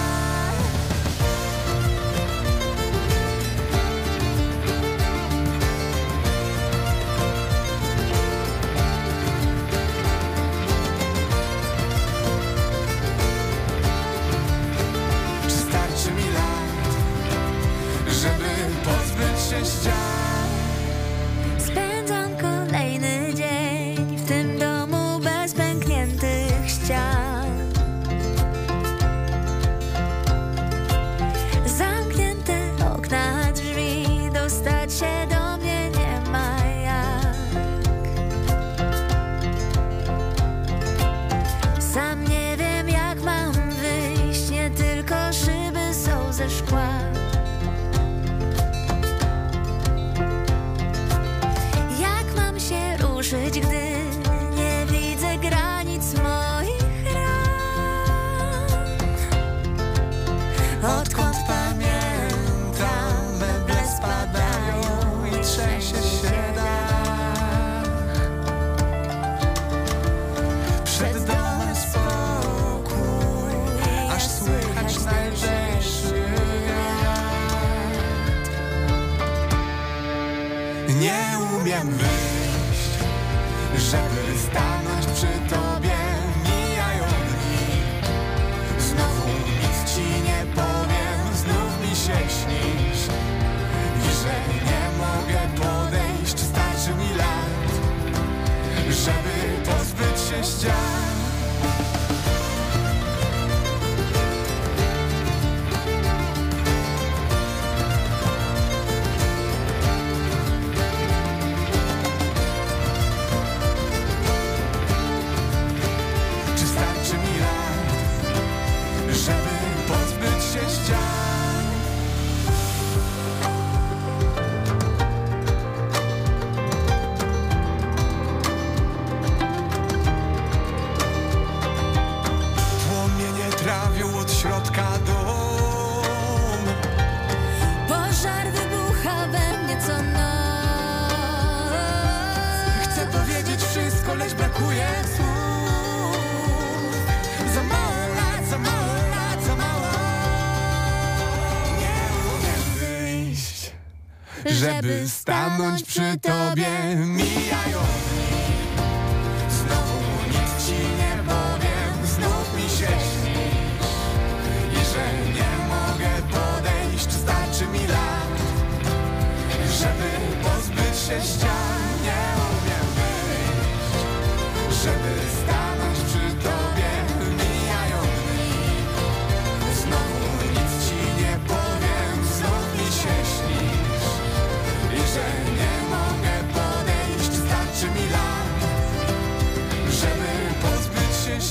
[156.54, 156.89] Przy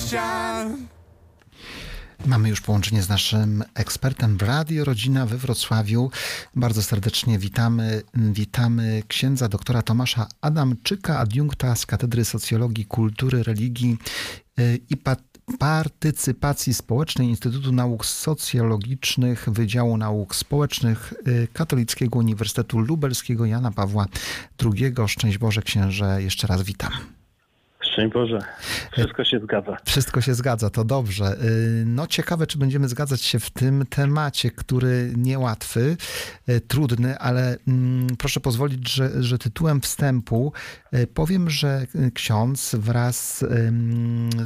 [0.10, 0.88] ścian.
[2.26, 6.12] Mamy już połączenie z naszym ekspertem w Radio Rodzina we Wrocławiu.
[6.55, 13.97] Bardzo serdecznie witamy, witamy księdza doktora Tomasza Adamczyka, adiunkta z Katedry Socjologii, Kultury, Religii
[14.60, 15.16] y, i pa-
[15.60, 24.05] Partycypacji Społecznej Instytutu Nauk Socjologicznych Wydziału Nauk Społecznych y, Katolickiego Uniwersytetu Lubelskiego Jana Pawła
[24.66, 24.93] II.
[25.07, 26.91] Szczęść Boże księże, jeszcze raz witam.
[28.00, 28.39] Szczęść Boże.
[28.91, 29.78] Wszystko się zgadza.
[29.86, 31.38] Wszystko się zgadza, to dobrze.
[31.43, 35.97] Y, No ciekawe, czy będziemy zgadzać się w tym temacie, który niełatwy,
[36.50, 40.54] y, trudny, ale mm, proszę pozwolić, że, że tytułem wstępu
[40.93, 43.45] y, powiem, że ksiądz wraz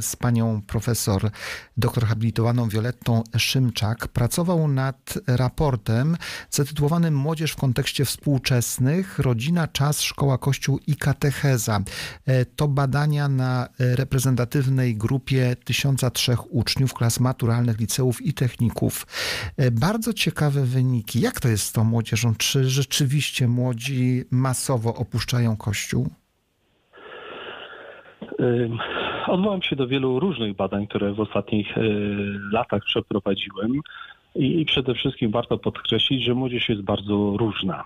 [0.00, 1.30] z panią profesor,
[1.76, 6.16] doktor habilitowaną Violettą Szymczak pracował nad raportem
[6.50, 11.80] zatytułowanym Młodzież w kontekście współczesnych, rodzina, czas, szkoła, kościół i katecheza.
[12.56, 13.43] To badania na
[13.80, 19.06] e, reprezentatywnej grupie 1003 uczniów klas maturalnych, liceów i techników.
[19.56, 21.20] E, Bardzo ciekawe wyniki.
[21.20, 22.34] Jak to jest z tą młodzieżą?
[22.38, 26.08] Czy rzeczywiście młodzi masowo opuszczają kościół?
[29.26, 31.80] Odwołam się do wielu różnych badań, które w ostatnich y,
[32.52, 33.72] latach przeprowadziłem
[34.34, 37.84] i i przede wszystkim warto podkreślić, że młodzież jest bardzo różna.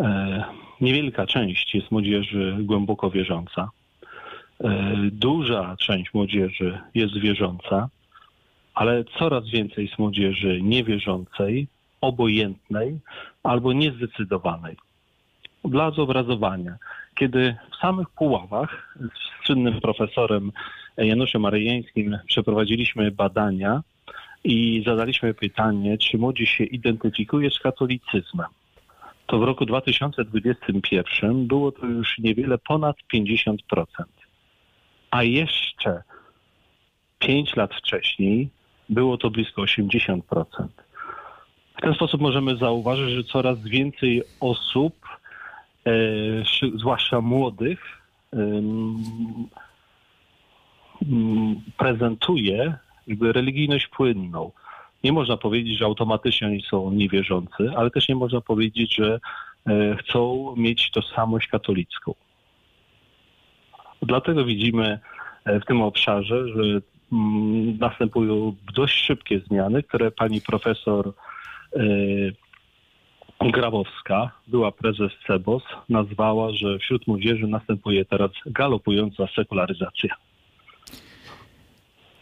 [0.00, 0.44] E,
[0.80, 3.70] Niewielka część jest młodzieży głęboko wierząca.
[5.12, 7.88] Duża część młodzieży jest wierząca,
[8.74, 11.66] ale coraz więcej jest młodzieży niewierzącej,
[12.00, 12.98] obojętnej
[13.42, 14.76] albo niezdecydowanej.
[15.64, 16.76] Dla zobrazowania,
[17.14, 20.52] kiedy w samych Puławach z czynnym profesorem
[20.96, 23.82] Januszem Maryjeńskim przeprowadziliśmy badania
[24.44, 28.46] i zadaliśmy pytanie, czy młodzież się identyfikuje z katolicyzmem,
[29.26, 33.56] to w roku 2021 było to już niewiele ponad 50%.
[35.14, 36.02] A jeszcze
[37.18, 38.48] 5 lat wcześniej
[38.88, 40.20] było to blisko 80%.
[41.76, 44.94] W ten sposób możemy zauważyć, że coraz więcej osób,
[45.86, 45.90] e,
[46.78, 48.02] zwłaszcza młodych,
[51.76, 52.74] prezentuje
[53.06, 54.52] jakby religijność płynną.
[55.04, 59.20] Nie można powiedzieć, że automatycznie oni są niewierzący, ale też nie można powiedzieć, że
[59.66, 62.14] e, chcą mieć tożsamość katolicką.
[64.06, 64.98] Dlatego widzimy
[65.44, 66.62] e, w tym obszarze, że
[67.12, 71.12] mm, następują dość szybkie zmiany, które pani profesor
[71.76, 71.80] e,
[73.40, 80.14] Grabowska, była prezes CEBOS, nazwała, że wśród młodzieży następuje teraz galopująca sekularyzacja.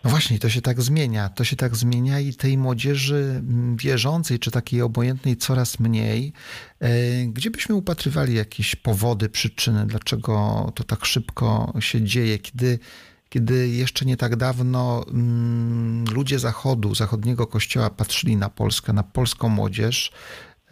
[0.05, 1.29] No właśnie, to się tak zmienia.
[1.29, 6.33] To się tak zmienia i tej młodzieży mm, wierzącej, czy takiej obojętnej coraz mniej.
[6.81, 6.91] E,
[7.27, 12.79] gdzie byśmy upatrywali jakieś powody, przyczyny, dlaczego to tak szybko się dzieje, kiedy,
[13.29, 19.49] kiedy jeszcze nie tak dawno mm, ludzie Zachodu, zachodniego kościoła patrzyli na Polskę, na polską
[19.49, 20.13] młodzież,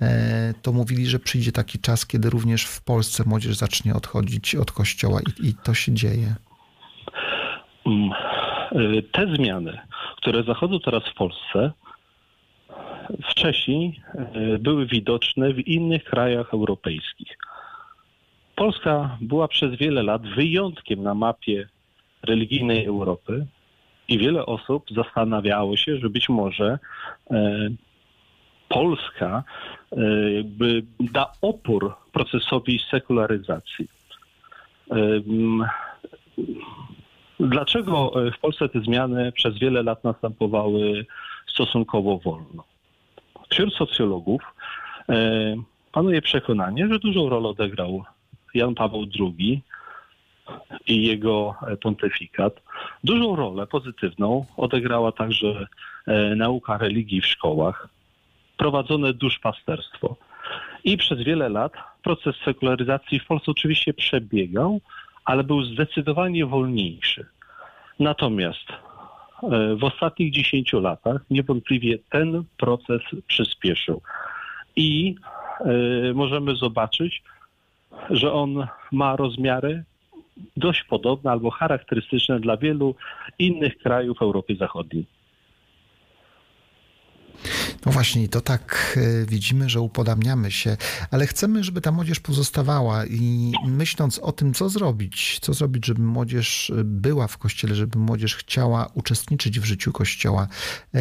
[0.01, 4.73] e, to mówili, że przyjdzie taki czas, kiedy również w Polsce młodzież zacznie odchodzić od
[4.73, 6.35] kościoła i, i to się dzieje.
[7.87, 8.11] Mm
[9.13, 9.79] te zmiany,
[10.17, 11.73] które zachodzą teraz w Polsce,
[13.25, 14.01] wcześniej
[14.55, 17.39] y, były widoczne w innych krajach europejskich.
[18.57, 21.69] Polska była przez wiele lat wyjątkiem na mapie
[22.23, 23.47] religijnej Europy
[24.09, 26.79] i wiele osób zastanawiało się, że być może
[27.31, 27.37] y,
[28.69, 29.45] Polska
[30.37, 33.89] jakby da opór procesowi sekularyzacji.
[37.41, 41.07] Dlaczego e, w Polsce te zmiany przez wiele lat następowały
[41.47, 42.65] stosunkowo wolno?
[43.51, 44.43] Wśród socjologów
[45.09, 45.15] e,
[45.93, 48.05] panuje przekonanie, że dużą rolę odegrał
[48.55, 49.63] Jan Paweł II
[50.87, 52.63] i jego e, pontyfikat.
[53.05, 55.67] Dużą rolę pozytywną odegrała także
[56.37, 57.89] nauka religii w szkołach,
[58.57, 60.17] prowadzone duszpasterstwo.
[60.85, 61.73] I przez wiele lat
[62.03, 64.81] proces sekularyzacji w Polsce oczywiście przebiegał,
[65.31, 67.27] ale był zdecydowanie wolniejszy.
[67.99, 74.03] Natomiast e, w ostatnich 10 latach niewątpliwie ten proces przyspieszył.
[74.77, 75.15] I
[75.61, 75.65] e,
[76.15, 77.23] możemy zobaczyć,
[78.11, 79.85] że on ma rozmiary
[80.57, 82.95] dość podobne albo charakterystyczne dla wielu
[83.39, 85.07] innych krajów Europy Zachodniej.
[87.87, 90.77] No właśnie, to tak e, widzimy, że upodabniamy się,
[91.11, 96.03] ale chcemy, żeby ta młodzież pozostawała i myśląc o tym, co zrobić, co zrobić, żeby
[96.03, 100.49] młodzież była w kościele, żeby młodzież chciała uczestniczyć w życiu kościoła,
[100.95, 101.01] e,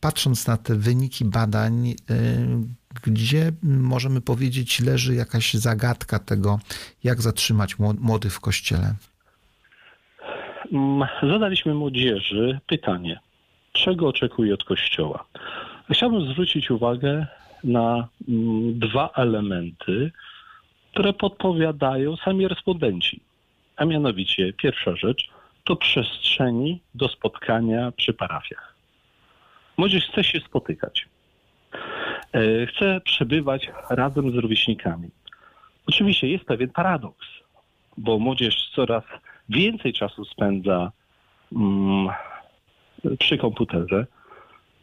[0.00, 1.94] patrząc na te wyniki badań, e,
[3.02, 6.60] gdzie możemy powiedzieć, leży jakaś zagadka tego,
[7.04, 8.94] jak zatrzymać młodych w kościele?
[10.72, 13.20] Mm, zadaliśmy młodzieży pytanie,
[13.72, 15.24] czego oczekuje od kościoła?
[15.90, 17.26] Chciałbym zwrócić uwagę
[17.64, 20.12] na mm, dwa elementy,
[20.92, 23.20] które podpowiadają sami respondenci.
[23.76, 25.28] A mianowicie pierwsza rzecz
[25.64, 28.74] to przestrzeni do spotkania przy parafiach.
[29.76, 31.06] Młodzież chce się spotykać.
[32.32, 35.08] E, chce przebywać razem z rówieśnikami.
[35.86, 37.26] Oczywiście jest pewien paradoks,
[37.96, 39.04] bo młodzież coraz
[39.48, 40.92] więcej czasu spędza
[41.52, 42.08] mm,
[43.18, 44.06] przy komputerze,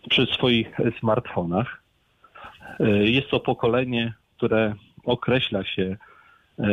[0.10, 1.82] przy swoich smartfonach.
[2.80, 5.98] E, jest to pokolenie, które określa się,
[6.60, 6.66] e,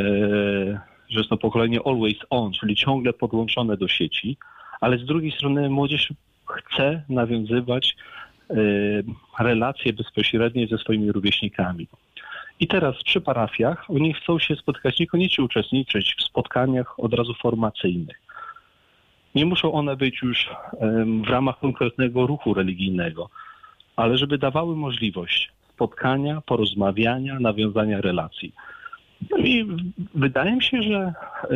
[1.08, 4.36] że jest to pokolenie always on, czyli ciągle podłączone do sieci,
[4.80, 6.12] ale z drugiej strony młodzież
[6.46, 7.96] chce nawiązywać
[8.50, 8.54] e,
[9.38, 11.88] relacje bezpośrednie ze swoimi rówieśnikami.
[12.60, 18.23] I teraz przy parafiach oni chcą się spotkać, niekoniecznie uczestniczyć w spotkaniach od razu formacyjnych
[19.34, 20.50] nie muszą one być już
[21.24, 23.30] w ramach konkretnego ruchu religijnego,
[23.96, 28.52] ale żeby dawały możliwość spotkania, porozmawiania, nawiązania relacji.
[29.30, 29.66] No I
[30.14, 31.54] wydaje mi się, że e,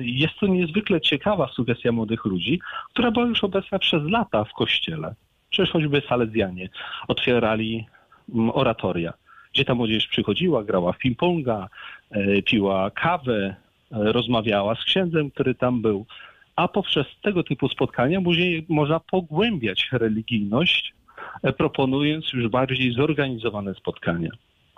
[0.00, 2.60] jest to niezwykle ciekawa sugestia młodych ludzi,
[2.90, 5.14] która była już obecna przez lata w kościele.
[5.50, 6.68] Przecież choćby Salezjanie
[7.08, 7.86] otwierali
[8.52, 9.12] oratoria,
[9.54, 11.66] gdzie ta młodzież przychodziła, grała w ping-ponga,
[12.10, 13.56] e, piła kawę,
[13.92, 16.06] e, rozmawiała z księdzem, który tam był.
[16.58, 20.94] A poprzez tego typu spotkania później można pogłębiać religijność,
[21.42, 24.30] e, proponując już bardziej zorganizowane spotkania.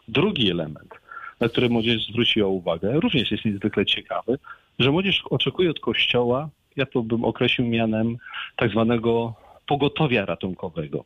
[0.09, 0.95] Drugi element,
[1.41, 4.39] na który młodzież zwróciła uwagę, również jest niezwykle ciekawy,
[4.79, 8.17] że młodzież oczekuje od Kościoła, ja to bym określił mianem
[8.57, 9.35] tak zwanego
[9.67, 11.05] pogotowia ratunkowego.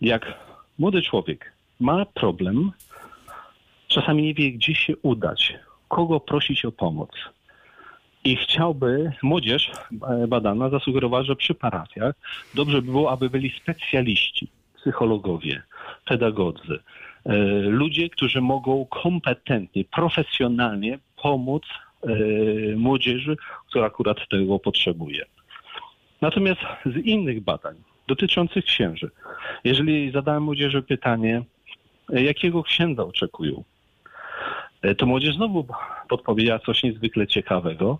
[0.00, 0.34] Jak
[0.78, 2.72] młody człowiek ma problem,
[3.88, 5.54] czasami nie wie, gdzie się udać,
[5.88, 7.10] kogo prosić o pomoc.
[8.24, 9.70] I chciałby, młodzież
[10.22, 12.14] e, badana zasugerowała, że przy parafiach
[12.54, 15.62] dobrze by było, aby byli specjaliści, psychologowie,
[16.04, 16.78] pedagodzy,
[17.24, 21.62] e, ludzie, którzy mogą kompetentnie, profesjonalnie pomóc
[22.02, 22.08] e,
[22.76, 23.36] młodzieży,
[23.68, 25.24] która akurat tego potrzebuje.
[26.20, 27.74] Natomiast z innych badań
[28.08, 29.10] dotyczących księży,
[29.64, 31.42] jeżeli zadałem młodzieży pytanie,
[32.08, 33.64] jakiego księdza oczekują,
[34.98, 35.66] to młodzież znowu
[36.08, 37.98] podpowiedziała coś niezwykle ciekawego,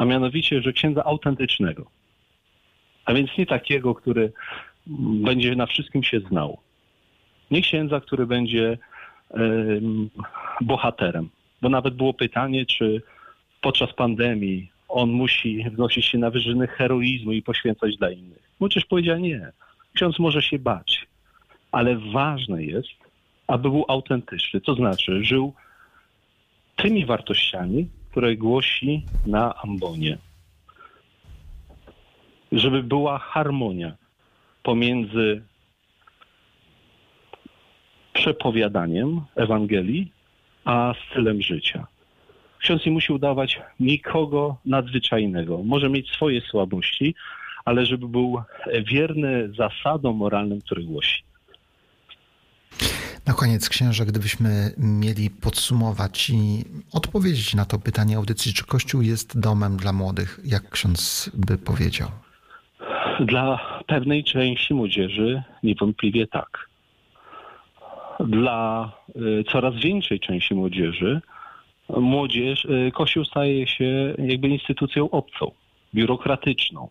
[0.00, 1.90] a mianowicie, że księdza autentycznego.
[3.04, 4.32] A więc nie takiego, który
[5.22, 6.58] będzie na wszystkim się znał.
[7.50, 8.78] Nie księdza, który będzie
[9.30, 10.10] em,
[10.60, 11.28] bohaterem.
[11.62, 13.02] Bo nawet było pytanie, czy
[13.60, 18.50] podczas pandemii on musi wnosić się na wyżyny heroizmu i poświęcać dla innych.
[18.60, 19.52] Młodzież powiedziała nie.
[19.94, 21.06] Ksiądz może się bać,
[21.72, 22.88] ale ważne jest,
[23.46, 24.60] aby był autentyczny.
[24.60, 25.54] To znaczy, żył
[26.76, 30.18] tymi wartościami, które głosi na ambonie.
[32.52, 33.96] Żeby była harmonia
[34.62, 35.42] pomiędzy
[38.12, 40.12] przepowiadaniem Ewangelii,
[40.64, 41.86] a stylem życia.
[42.58, 45.62] Ksiądz nie musi udawać nikogo nadzwyczajnego.
[45.62, 47.14] Może mieć swoje słabości,
[47.64, 48.42] ale żeby był
[48.84, 51.22] wierny zasadom moralnym, które głosi.
[53.30, 59.40] Na koniec, księże, gdybyśmy mieli podsumować i odpowiedzieć na to pytanie audycji, czy Kościół jest
[59.40, 62.08] domem dla młodych, jak ksiądz by powiedział?
[63.20, 66.68] Dla pewnej części młodzieży niewątpliwie tak.
[68.20, 71.20] Dla y, coraz większej części młodzieży
[71.88, 75.50] młodzież, y, Kościół staje się jakby instytucją obcą,
[75.94, 76.88] biurokratyczną.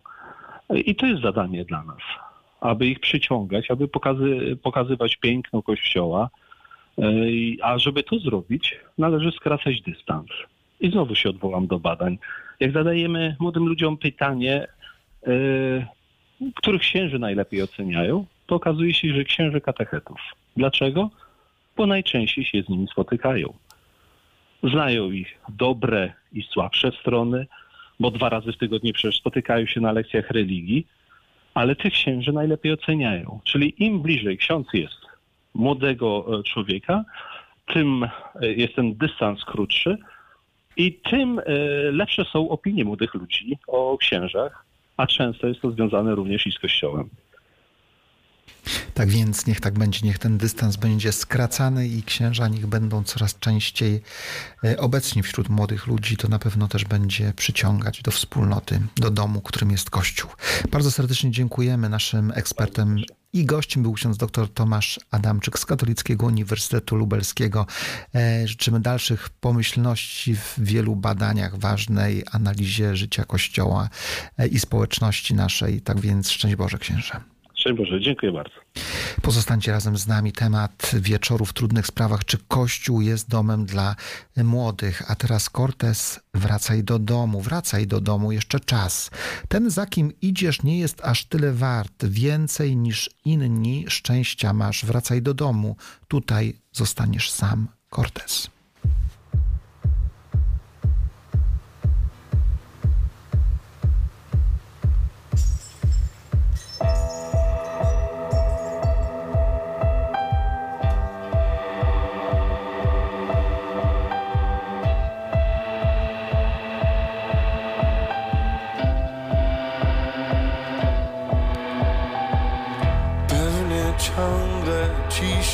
[0.76, 2.29] I to jest zadanie dla nas,
[2.62, 6.30] aby ich przyciągać, aby pokazy, pokazywać piękno Kościoła.
[7.00, 10.30] Y, A żeby to zrobić, należy skracać dystans.
[10.80, 12.18] I znowu się odwołam do badań.
[12.60, 14.68] Jak zadajemy młodym ludziom pytanie,
[15.28, 15.86] y,
[16.56, 20.20] których księży najlepiej oceniają, to okazuje się, że księży katechetów.
[20.58, 21.10] Dlaczego?
[21.78, 23.54] Bo najczęściej się z nimi spotykają.
[24.64, 27.48] Znają ich dobre i słabsze strony,
[28.00, 30.88] bo dwa razy w tygodniu przecież spotykają się na lekcjach religii,
[31.54, 33.40] ale tych księży najlepiej oceniają.
[33.44, 35.00] Czyli im bliżej ksiądz jest
[35.54, 37.04] młodego e, człowieka,
[37.74, 39.98] tym e, jest ten dystans krótszy
[40.78, 41.44] i tym e,
[41.92, 44.66] lepsze są opinie młodych ludzi o księżach,
[44.98, 47.10] a często jest to związane również i z Kościołem.
[48.94, 53.40] Tak więc niech tak będzie, niech ten dystans będzie skracany i księża niech będą coraz
[53.40, 54.02] częściej
[54.64, 56.18] e, obecni wśród młodych ludzi.
[56.18, 60.32] To na pewno też będzie przyciągać do wspólnoty, do domu, którym jest Kościół.
[60.72, 61.90] Bardzo serdecznie dziękujemy.
[61.90, 62.98] Naszym ekspertem
[63.34, 67.66] i gościem był ksiądz dr Tomasz Adamczyk z Katolickiego Uniwersytetu Lubelskiego.
[68.16, 73.90] E, Życzymy dalszych pomyślności w wielu badaniach, ważnej analizie życia Kościoła
[74.38, 75.82] e, i społeczności naszej.
[75.82, 77.22] Tak więc szczęść Boże księże.
[77.70, 78.56] Szczęść Boże, dziękuję bardzo.
[79.22, 80.32] Pozostańcie razem z nami.
[80.32, 82.26] Temat wieczoru w trudnych sprawach.
[82.26, 83.96] Czy Kościół jest domem dla
[84.38, 85.12] młodych?
[85.12, 89.12] A teraz Cortez, wracaj do domu, wracaj do domu, jeszcze czas.
[89.48, 92.06] Ten, za kim idziesz, nie jest aż tyle wart.
[92.06, 94.86] Więcej niż inni szczęścia masz.
[94.86, 95.76] Wracaj do domu.
[96.08, 97.68] Tutaj zostaniesz sam.
[97.96, 98.59] Cortez.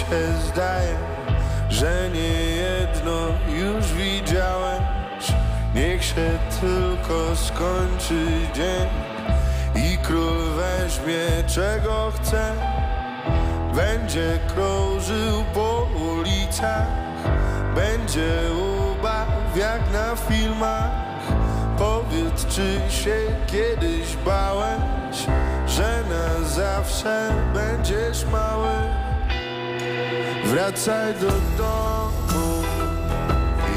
[0.09, 0.95] Się zdaje,
[1.69, 5.31] że nie jedno już widziałeś.
[5.75, 6.29] Niech się
[6.61, 8.87] tylko skończy dzień
[9.75, 12.53] i król weźmie czego chce.
[13.75, 16.87] Będzie krążył po ulicach,
[17.75, 18.31] będzie
[18.91, 20.91] ubaw jak na filmach.
[21.77, 23.15] Powiedz, czy się
[23.47, 25.17] kiedyś bałeś,
[25.67, 29.04] że na zawsze będziesz mały?
[30.45, 32.63] Wracaj do domu,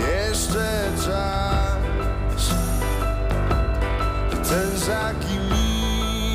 [0.08, 2.52] jeszcze czas.
[4.48, 5.42] Ten za kim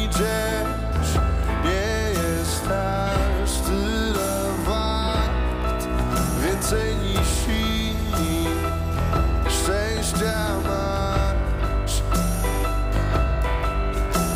[0.03, 1.11] idziesz,
[1.65, 5.87] nie jest aż tyle wart.
[6.43, 8.47] Więcej niż inni
[9.49, 12.01] szczęścia masz.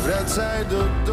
[0.04, 1.07] Wracaj do domu.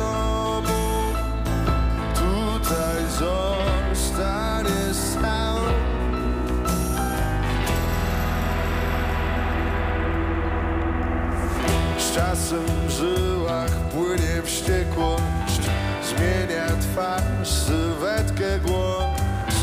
[16.96, 19.56] Twarz, sylwetkę, głos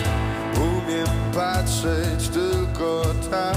[0.56, 3.56] Umiem patrzeć tylko tak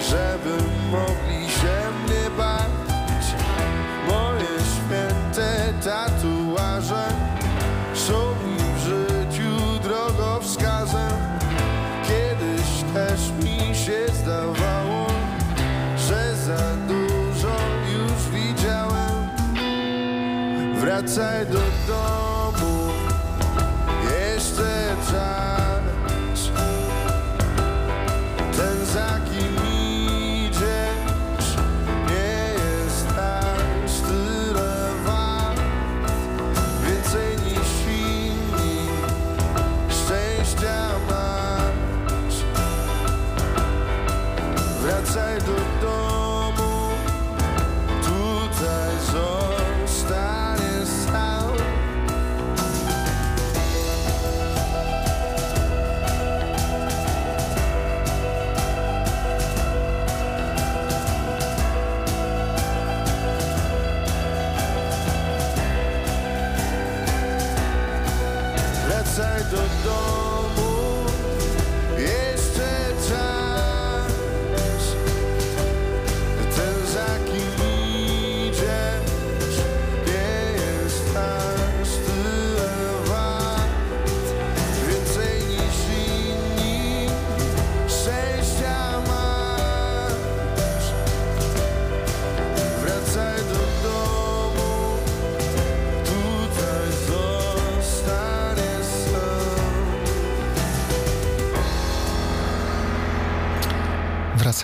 [0.00, 0.56] Żeby
[0.90, 3.26] mogli się mnie bać
[4.08, 7.08] Moje święte tatuaże
[7.94, 11.16] Są mi w życiu drogowskazem.
[12.08, 15.06] Kiedyś też mi się zdawało
[16.08, 17.56] Że za dużo
[17.92, 19.30] już widziałem.
[20.80, 22.25] Wracaj do domu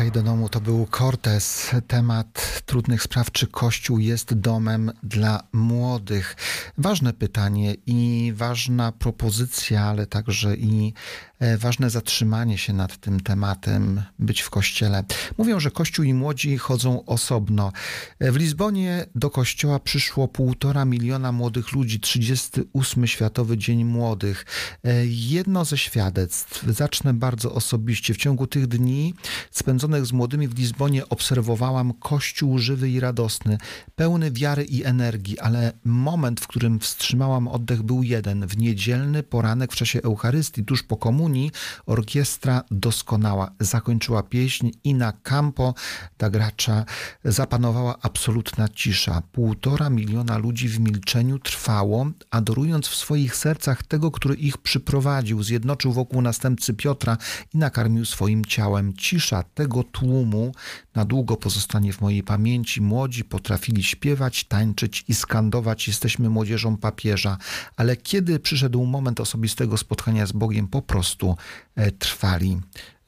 [0.03, 1.71] Wracaj do domu to był Cortez.
[1.87, 6.37] Temat trudnych spraw, czy Kościół jest domem dla młodych.
[6.79, 10.93] Ważne pytanie i ważna propozycja, ale także i
[11.39, 15.05] e, ważne zatrzymanie się nad tym tematem, być w kościele.
[15.39, 17.73] Mówią, że Kościół i młodzi chodzą osobno.
[18.19, 24.47] E, W Lizbonie do kościoła przyszło półtora miliona młodych ludzi, 38 Światowy Dzień Młodych.
[24.85, 28.15] E, Jedno ze świadectw, zacznę bardzo osobiście.
[28.15, 29.15] W ciągu tych dni
[29.51, 33.59] spędzonych z młodymi w Lizbonie obserwowałam Kościół żywy i radosny,
[33.97, 38.47] pełny wiary i energii, ale moment, w którym wstrzymałam oddech był jeden.
[38.47, 41.51] W niedzielny poranek w czasie Eucharystii, tuż po komunii,
[41.87, 45.75] orkiestra doskonała zakończyła pieśń i na campo
[46.19, 46.85] da Gracza
[47.25, 49.23] zapanowała absolutna cisza.
[49.33, 55.93] Półtora miliona ludzi w milczeniu trwało, adorując w swoich sercach tego, który ich przyprowadził, zjednoczył
[55.93, 57.17] wokół następcy Piotra
[57.55, 58.95] i nakarmił swoim ciałem.
[58.95, 60.53] Cisza tego tłumu
[60.95, 62.52] na długo pozostanie w mojej pamięci.
[62.81, 67.39] Młodzi potrafili śpiewać, tańczyć i skandować: Jesteśmy młodzieżą papieża.
[67.77, 71.37] Ale kiedy przyszedł moment osobistego spotkania z Bogiem, po prostu
[71.77, 72.61] e, trwali.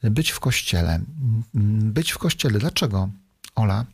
[0.03, 1.01] Być w kościele.
[1.55, 2.59] Mm, Być w kościele.
[2.59, 3.09] Dlaczego?
[3.55, 3.85] Ola?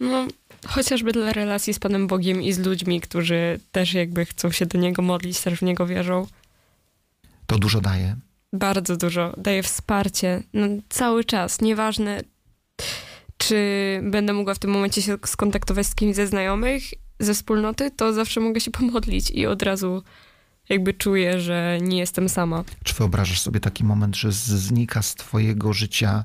[0.00, 0.26] No,
[0.66, 4.78] chociażby dla relacji z Panem Bogiem i z ludźmi, którzy też jakby chcą się do
[4.78, 6.26] Niego modlić, też w Niego wierzą.
[7.46, 8.16] To dużo daje.
[8.52, 9.34] Bardzo dużo.
[9.36, 11.60] Daje wsparcie no, cały czas.
[11.60, 12.22] Nieważne,
[13.40, 16.82] czy będę mogła w tym momencie się skontaktować z kimś ze znajomych,
[17.20, 20.02] ze wspólnoty, to zawsze mogę się pomodlić i od razu
[20.68, 22.64] jakby czuję, że nie jestem sama.
[22.84, 26.24] Czy wyobrażasz sobie taki moment, że znika z twojego życia,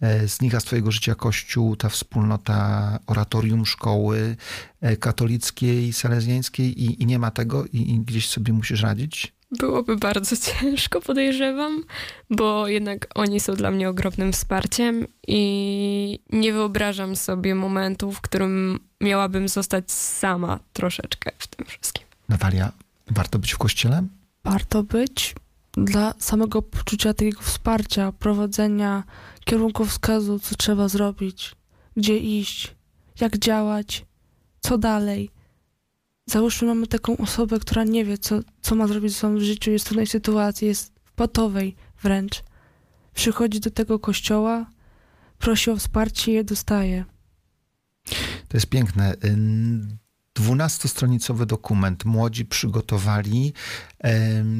[0.00, 4.36] e, znika z twojego życia Kościół, ta wspólnota oratorium szkoły
[4.80, 9.32] e, katolickiej, salezjańskiej i, i nie ma tego i, i gdzieś sobie musisz radzić?
[9.58, 11.82] Byłoby bardzo ciężko, podejrzewam,
[12.30, 18.80] bo jednak oni są dla mnie ogromnym wsparciem i nie wyobrażam sobie momentu, w którym
[19.00, 22.04] miałabym zostać sama troszeczkę w tym wszystkim.
[22.28, 22.72] Natalia,
[23.10, 24.02] warto być w kościele?
[24.44, 25.34] warto być
[25.72, 29.02] dla samego poczucia takiego wsparcia, prowadzenia
[29.44, 31.56] kierunkowskazu, co trzeba zrobić,
[31.96, 32.74] gdzie iść,
[33.20, 34.04] jak działać,
[34.60, 35.30] co dalej.
[36.26, 39.84] Załóżmy, mamy taką osobę, która nie wie, co, co ma zrobić w swoim życiu, jest
[39.84, 42.42] w trudnej sytuacji, jest w patowej wręcz.
[43.14, 44.66] Przychodzi do tego kościoła,
[45.38, 47.04] prosi o wsparcie i je dostaje.
[48.48, 49.14] To jest piękne.
[50.34, 53.52] Dwunastostronicowy dokument młodzi przygotowali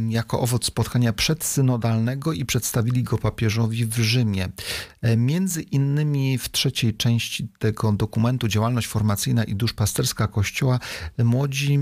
[0.08, 4.48] jako owoc spotkania przedsynodalnego i przedstawili go papieżowi w Rzymie.
[5.16, 10.78] Między innymi w trzeciej części tego dokumentu działalność formacyjna i duszpasterska Kościoła
[11.18, 11.78] młodzi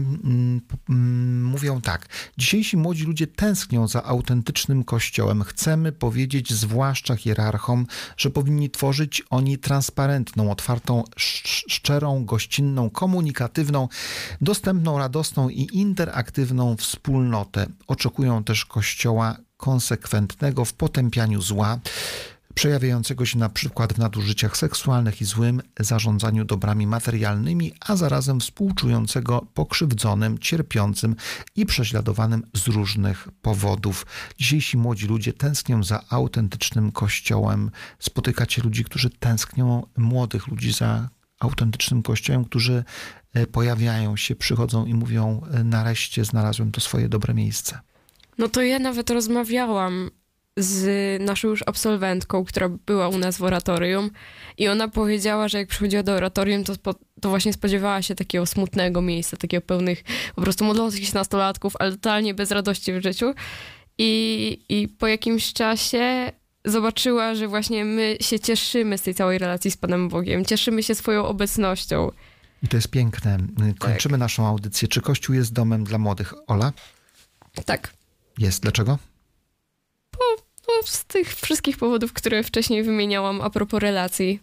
[1.43, 2.09] mówią tak.
[2.39, 5.43] Dzisiejsi młodzi ludzie tęsknią za autentycznym Kościołem.
[5.43, 7.87] Chcemy powiedzieć zwłaszcza hierarchom,
[8.17, 13.89] że powinni tworzyć oni transparentną, otwartą, sz- szczerą, gościnną, komunikatywną,
[14.41, 17.52] dostępną, radosną i interaktywną wspólnotę.
[17.87, 21.79] Oczekują też Kościoła konsekwentnego w potępianiu zła,
[22.55, 29.47] przejawiającego się na przykład w nadużyciach seksualnych i złym zarządzaniu dobrami materialnymi, a zarazem współczującego
[29.55, 31.17] pokrzywdzonym, cierpiącym
[31.57, 34.07] i prześladowanym z różnych powodów.
[34.39, 37.71] Dzisiejsi młodzi ludzie tęsknią za autentycznym kościołem.
[37.99, 41.09] Spotykacie ludzi, którzy tęsknią, młodych ludzi za
[41.41, 42.85] autentycznym kościołem, którzy
[43.53, 47.81] pojawiają się, przychodzą i mówią: e, Nareszcie znalazłem to swoje dobre miejsce.
[48.39, 50.11] No to ja nawet rozmawiałam
[50.57, 54.11] z naszą już absolwentką, która była u nas w oratorium
[54.59, 58.47] i ona powiedziała, że jak przychodziła do oratorium, to, spo, to właśnie spodziewała się takiego
[58.47, 60.05] smutnego miejsca, takiego pełnych
[60.35, 63.35] po prostu modlących się nastolatków, ale totalnie bez radości w życiu.
[63.99, 66.33] I, I po jakimś czasie
[66.65, 70.95] zobaczyła, że właśnie my się cieszymy z tej całej relacji z Panem Bogiem, cieszymy się
[70.95, 72.11] swoją obecnością.
[72.63, 73.39] I to jest piękne.
[73.79, 74.89] Kończymy naszą audycję.
[74.89, 76.35] Czy Kościół jest domem dla młodych?
[76.47, 76.73] Ola?
[77.65, 77.93] Tak.
[78.39, 78.63] Jest.
[78.63, 78.99] Dlaczego?
[80.69, 84.41] No, z tych wszystkich powodów, które wcześniej wymieniałam a propos relacji.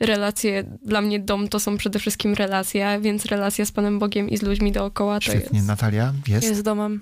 [0.00, 4.36] Relacje, dla mnie dom to są przede wszystkim relacje, więc relacja z Panem Bogiem i
[4.36, 5.58] z ludźmi dookoła to Świetnie.
[5.58, 5.68] jest...
[5.68, 6.14] Natalia?
[6.28, 6.48] Jest?
[6.48, 7.00] Jest domem.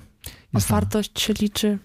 [0.55, 1.79] Jest Otwartość się liczy.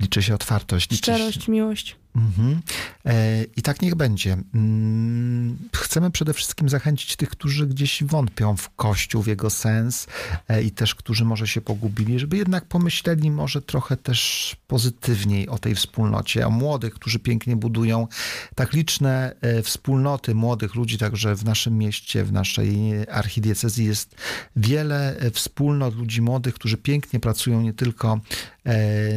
[0.00, 0.90] Liczy się otwartość.
[0.90, 1.14] Liczy się...
[1.14, 1.96] Szczerość, miłość.
[2.16, 2.60] Mhm.
[3.06, 4.36] E, I tak niech będzie.
[4.54, 10.06] Mm, Chcemy przede wszystkim zachęcić tych, którzy gdzieś wątpią w Kościół, w jego sens
[10.48, 15.58] e, i też, którzy może się pogubili, żeby jednak pomyśleli może trochę też pozytywniej o
[15.58, 18.08] tej wspólnocie, o młodych, którzy pięknie budują
[18.54, 24.14] tak liczne e, wspólnoty młodych ludzi, także w naszym mieście, w naszej archidiecezji jest
[24.56, 28.20] wiele wspólnot ludzi młodych, którzy pięknie pracują nie tylko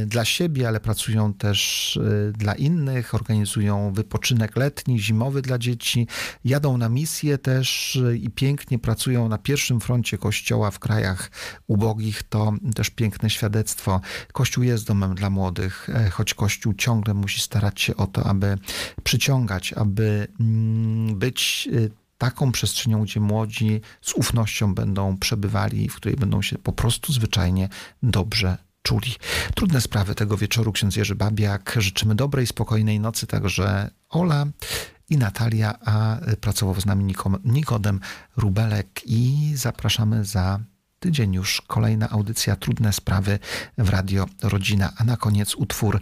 [0.05, 1.99] dla siebie, ale pracują też
[2.33, 6.07] dla innych, organizują wypoczynek letni, zimowy dla dzieci,
[6.45, 11.31] jadą na misję też e, i pięknie pracują na pierwszym froncie Kościoła w krajach
[11.67, 12.23] ubogich.
[12.23, 14.01] To też piękne świadectwo.
[14.33, 18.57] Kościół jest domem dla młodych, e, choć Kościół ciągle musi starać się o to, aby
[19.03, 26.15] przyciągać, aby mm, być e, taką przestrzenią, gdzie młodzi z ufnością będą przebywali, w której
[26.15, 27.69] będą się po prostu zwyczajnie
[28.03, 29.15] dobrze czuli.
[29.55, 31.75] Trudne sprawy tego wieczoru, ksiądz Jerzy Babiak.
[31.77, 34.45] Życzymy dobrej, spokojnej nocy także Ola
[35.09, 37.99] i Natalia, a pracował z nami Niko- Nikodem
[38.37, 40.59] Rubelek i zapraszamy za
[40.99, 43.39] tydzień już kolejna audycja Trudne Sprawy
[43.77, 45.99] w Radio Rodzina, a na koniec utwór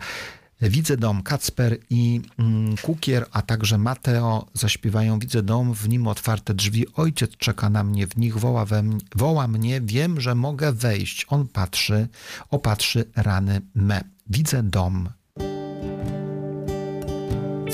[0.70, 6.54] Widzę dom, Kacper i mm, Kukier, a także Mateo zaśpiewają Widzę dom, w nim otwarte
[6.54, 10.72] drzwi, ojciec czeka na mnie, w nich woła, we mnie, woła mnie, wiem, że mogę
[10.72, 11.26] wejść.
[11.30, 12.08] On patrzy,
[12.52, 14.02] opatrzy rany me.
[14.30, 15.10] Widzę dom.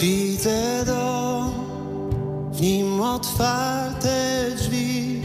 [0.02, 1.52] Widzę dom,
[2.54, 5.22] w nim otwarte drzwi.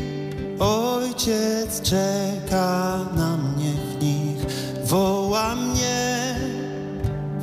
[0.59, 4.39] Ojciec czeka na mnie w nich,
[4.85, 5.76] woła mnie.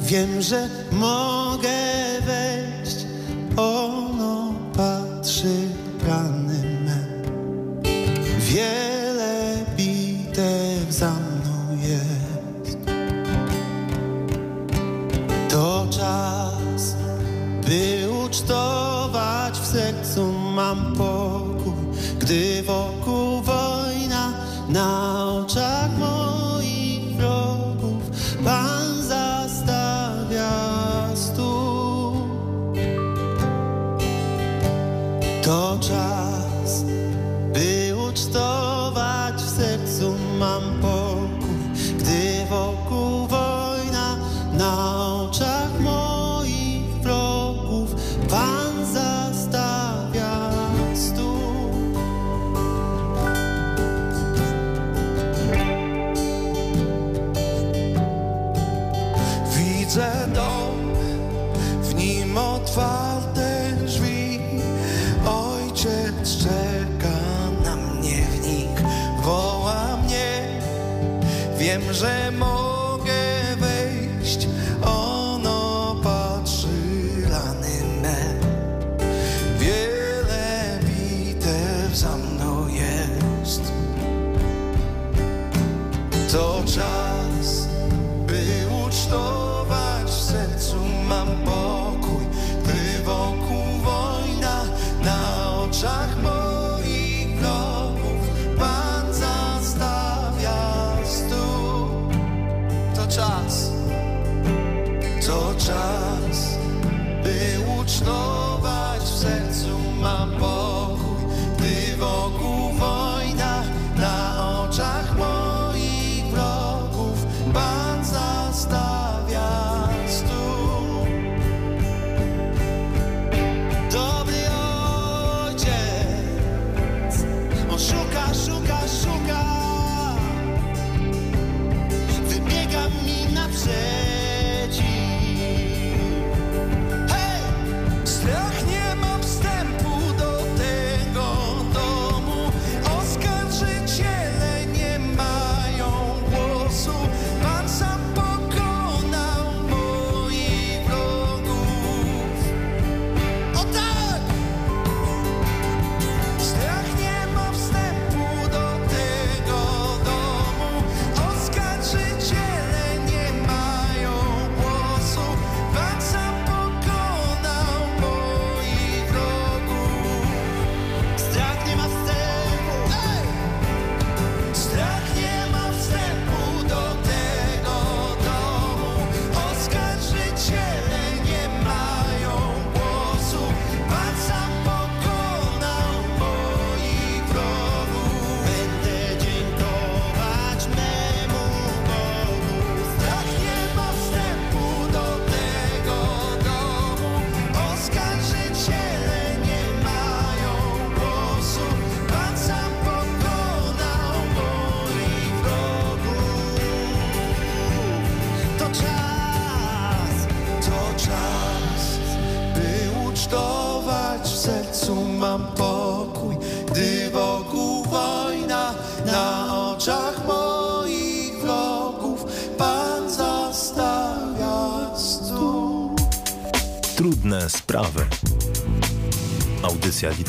[0.06, 1.70] Wiem, że mogę
[2.26, 3.06] wejść.
[3.58, 5.68] Ono patrzy
[6.08, 7.08] rany me.
[8.40, 12.78] Wiele bitew za mną jest.
[15.50, 16.96] To czas,
[17.68, 21.74] by ucztować w sercu mam pokój,
[22.20, 24.34] gdy wokół wojna
[24.70, 25.33] na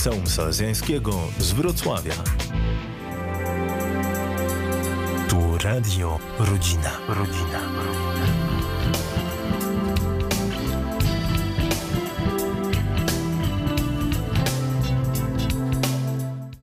[0.04, 2.14] Liceum Salezjańskiego z Wrocławia.
[5.28, 6.90] Tu Radio Rodzina.
[7.08, 7.60] Rodzina.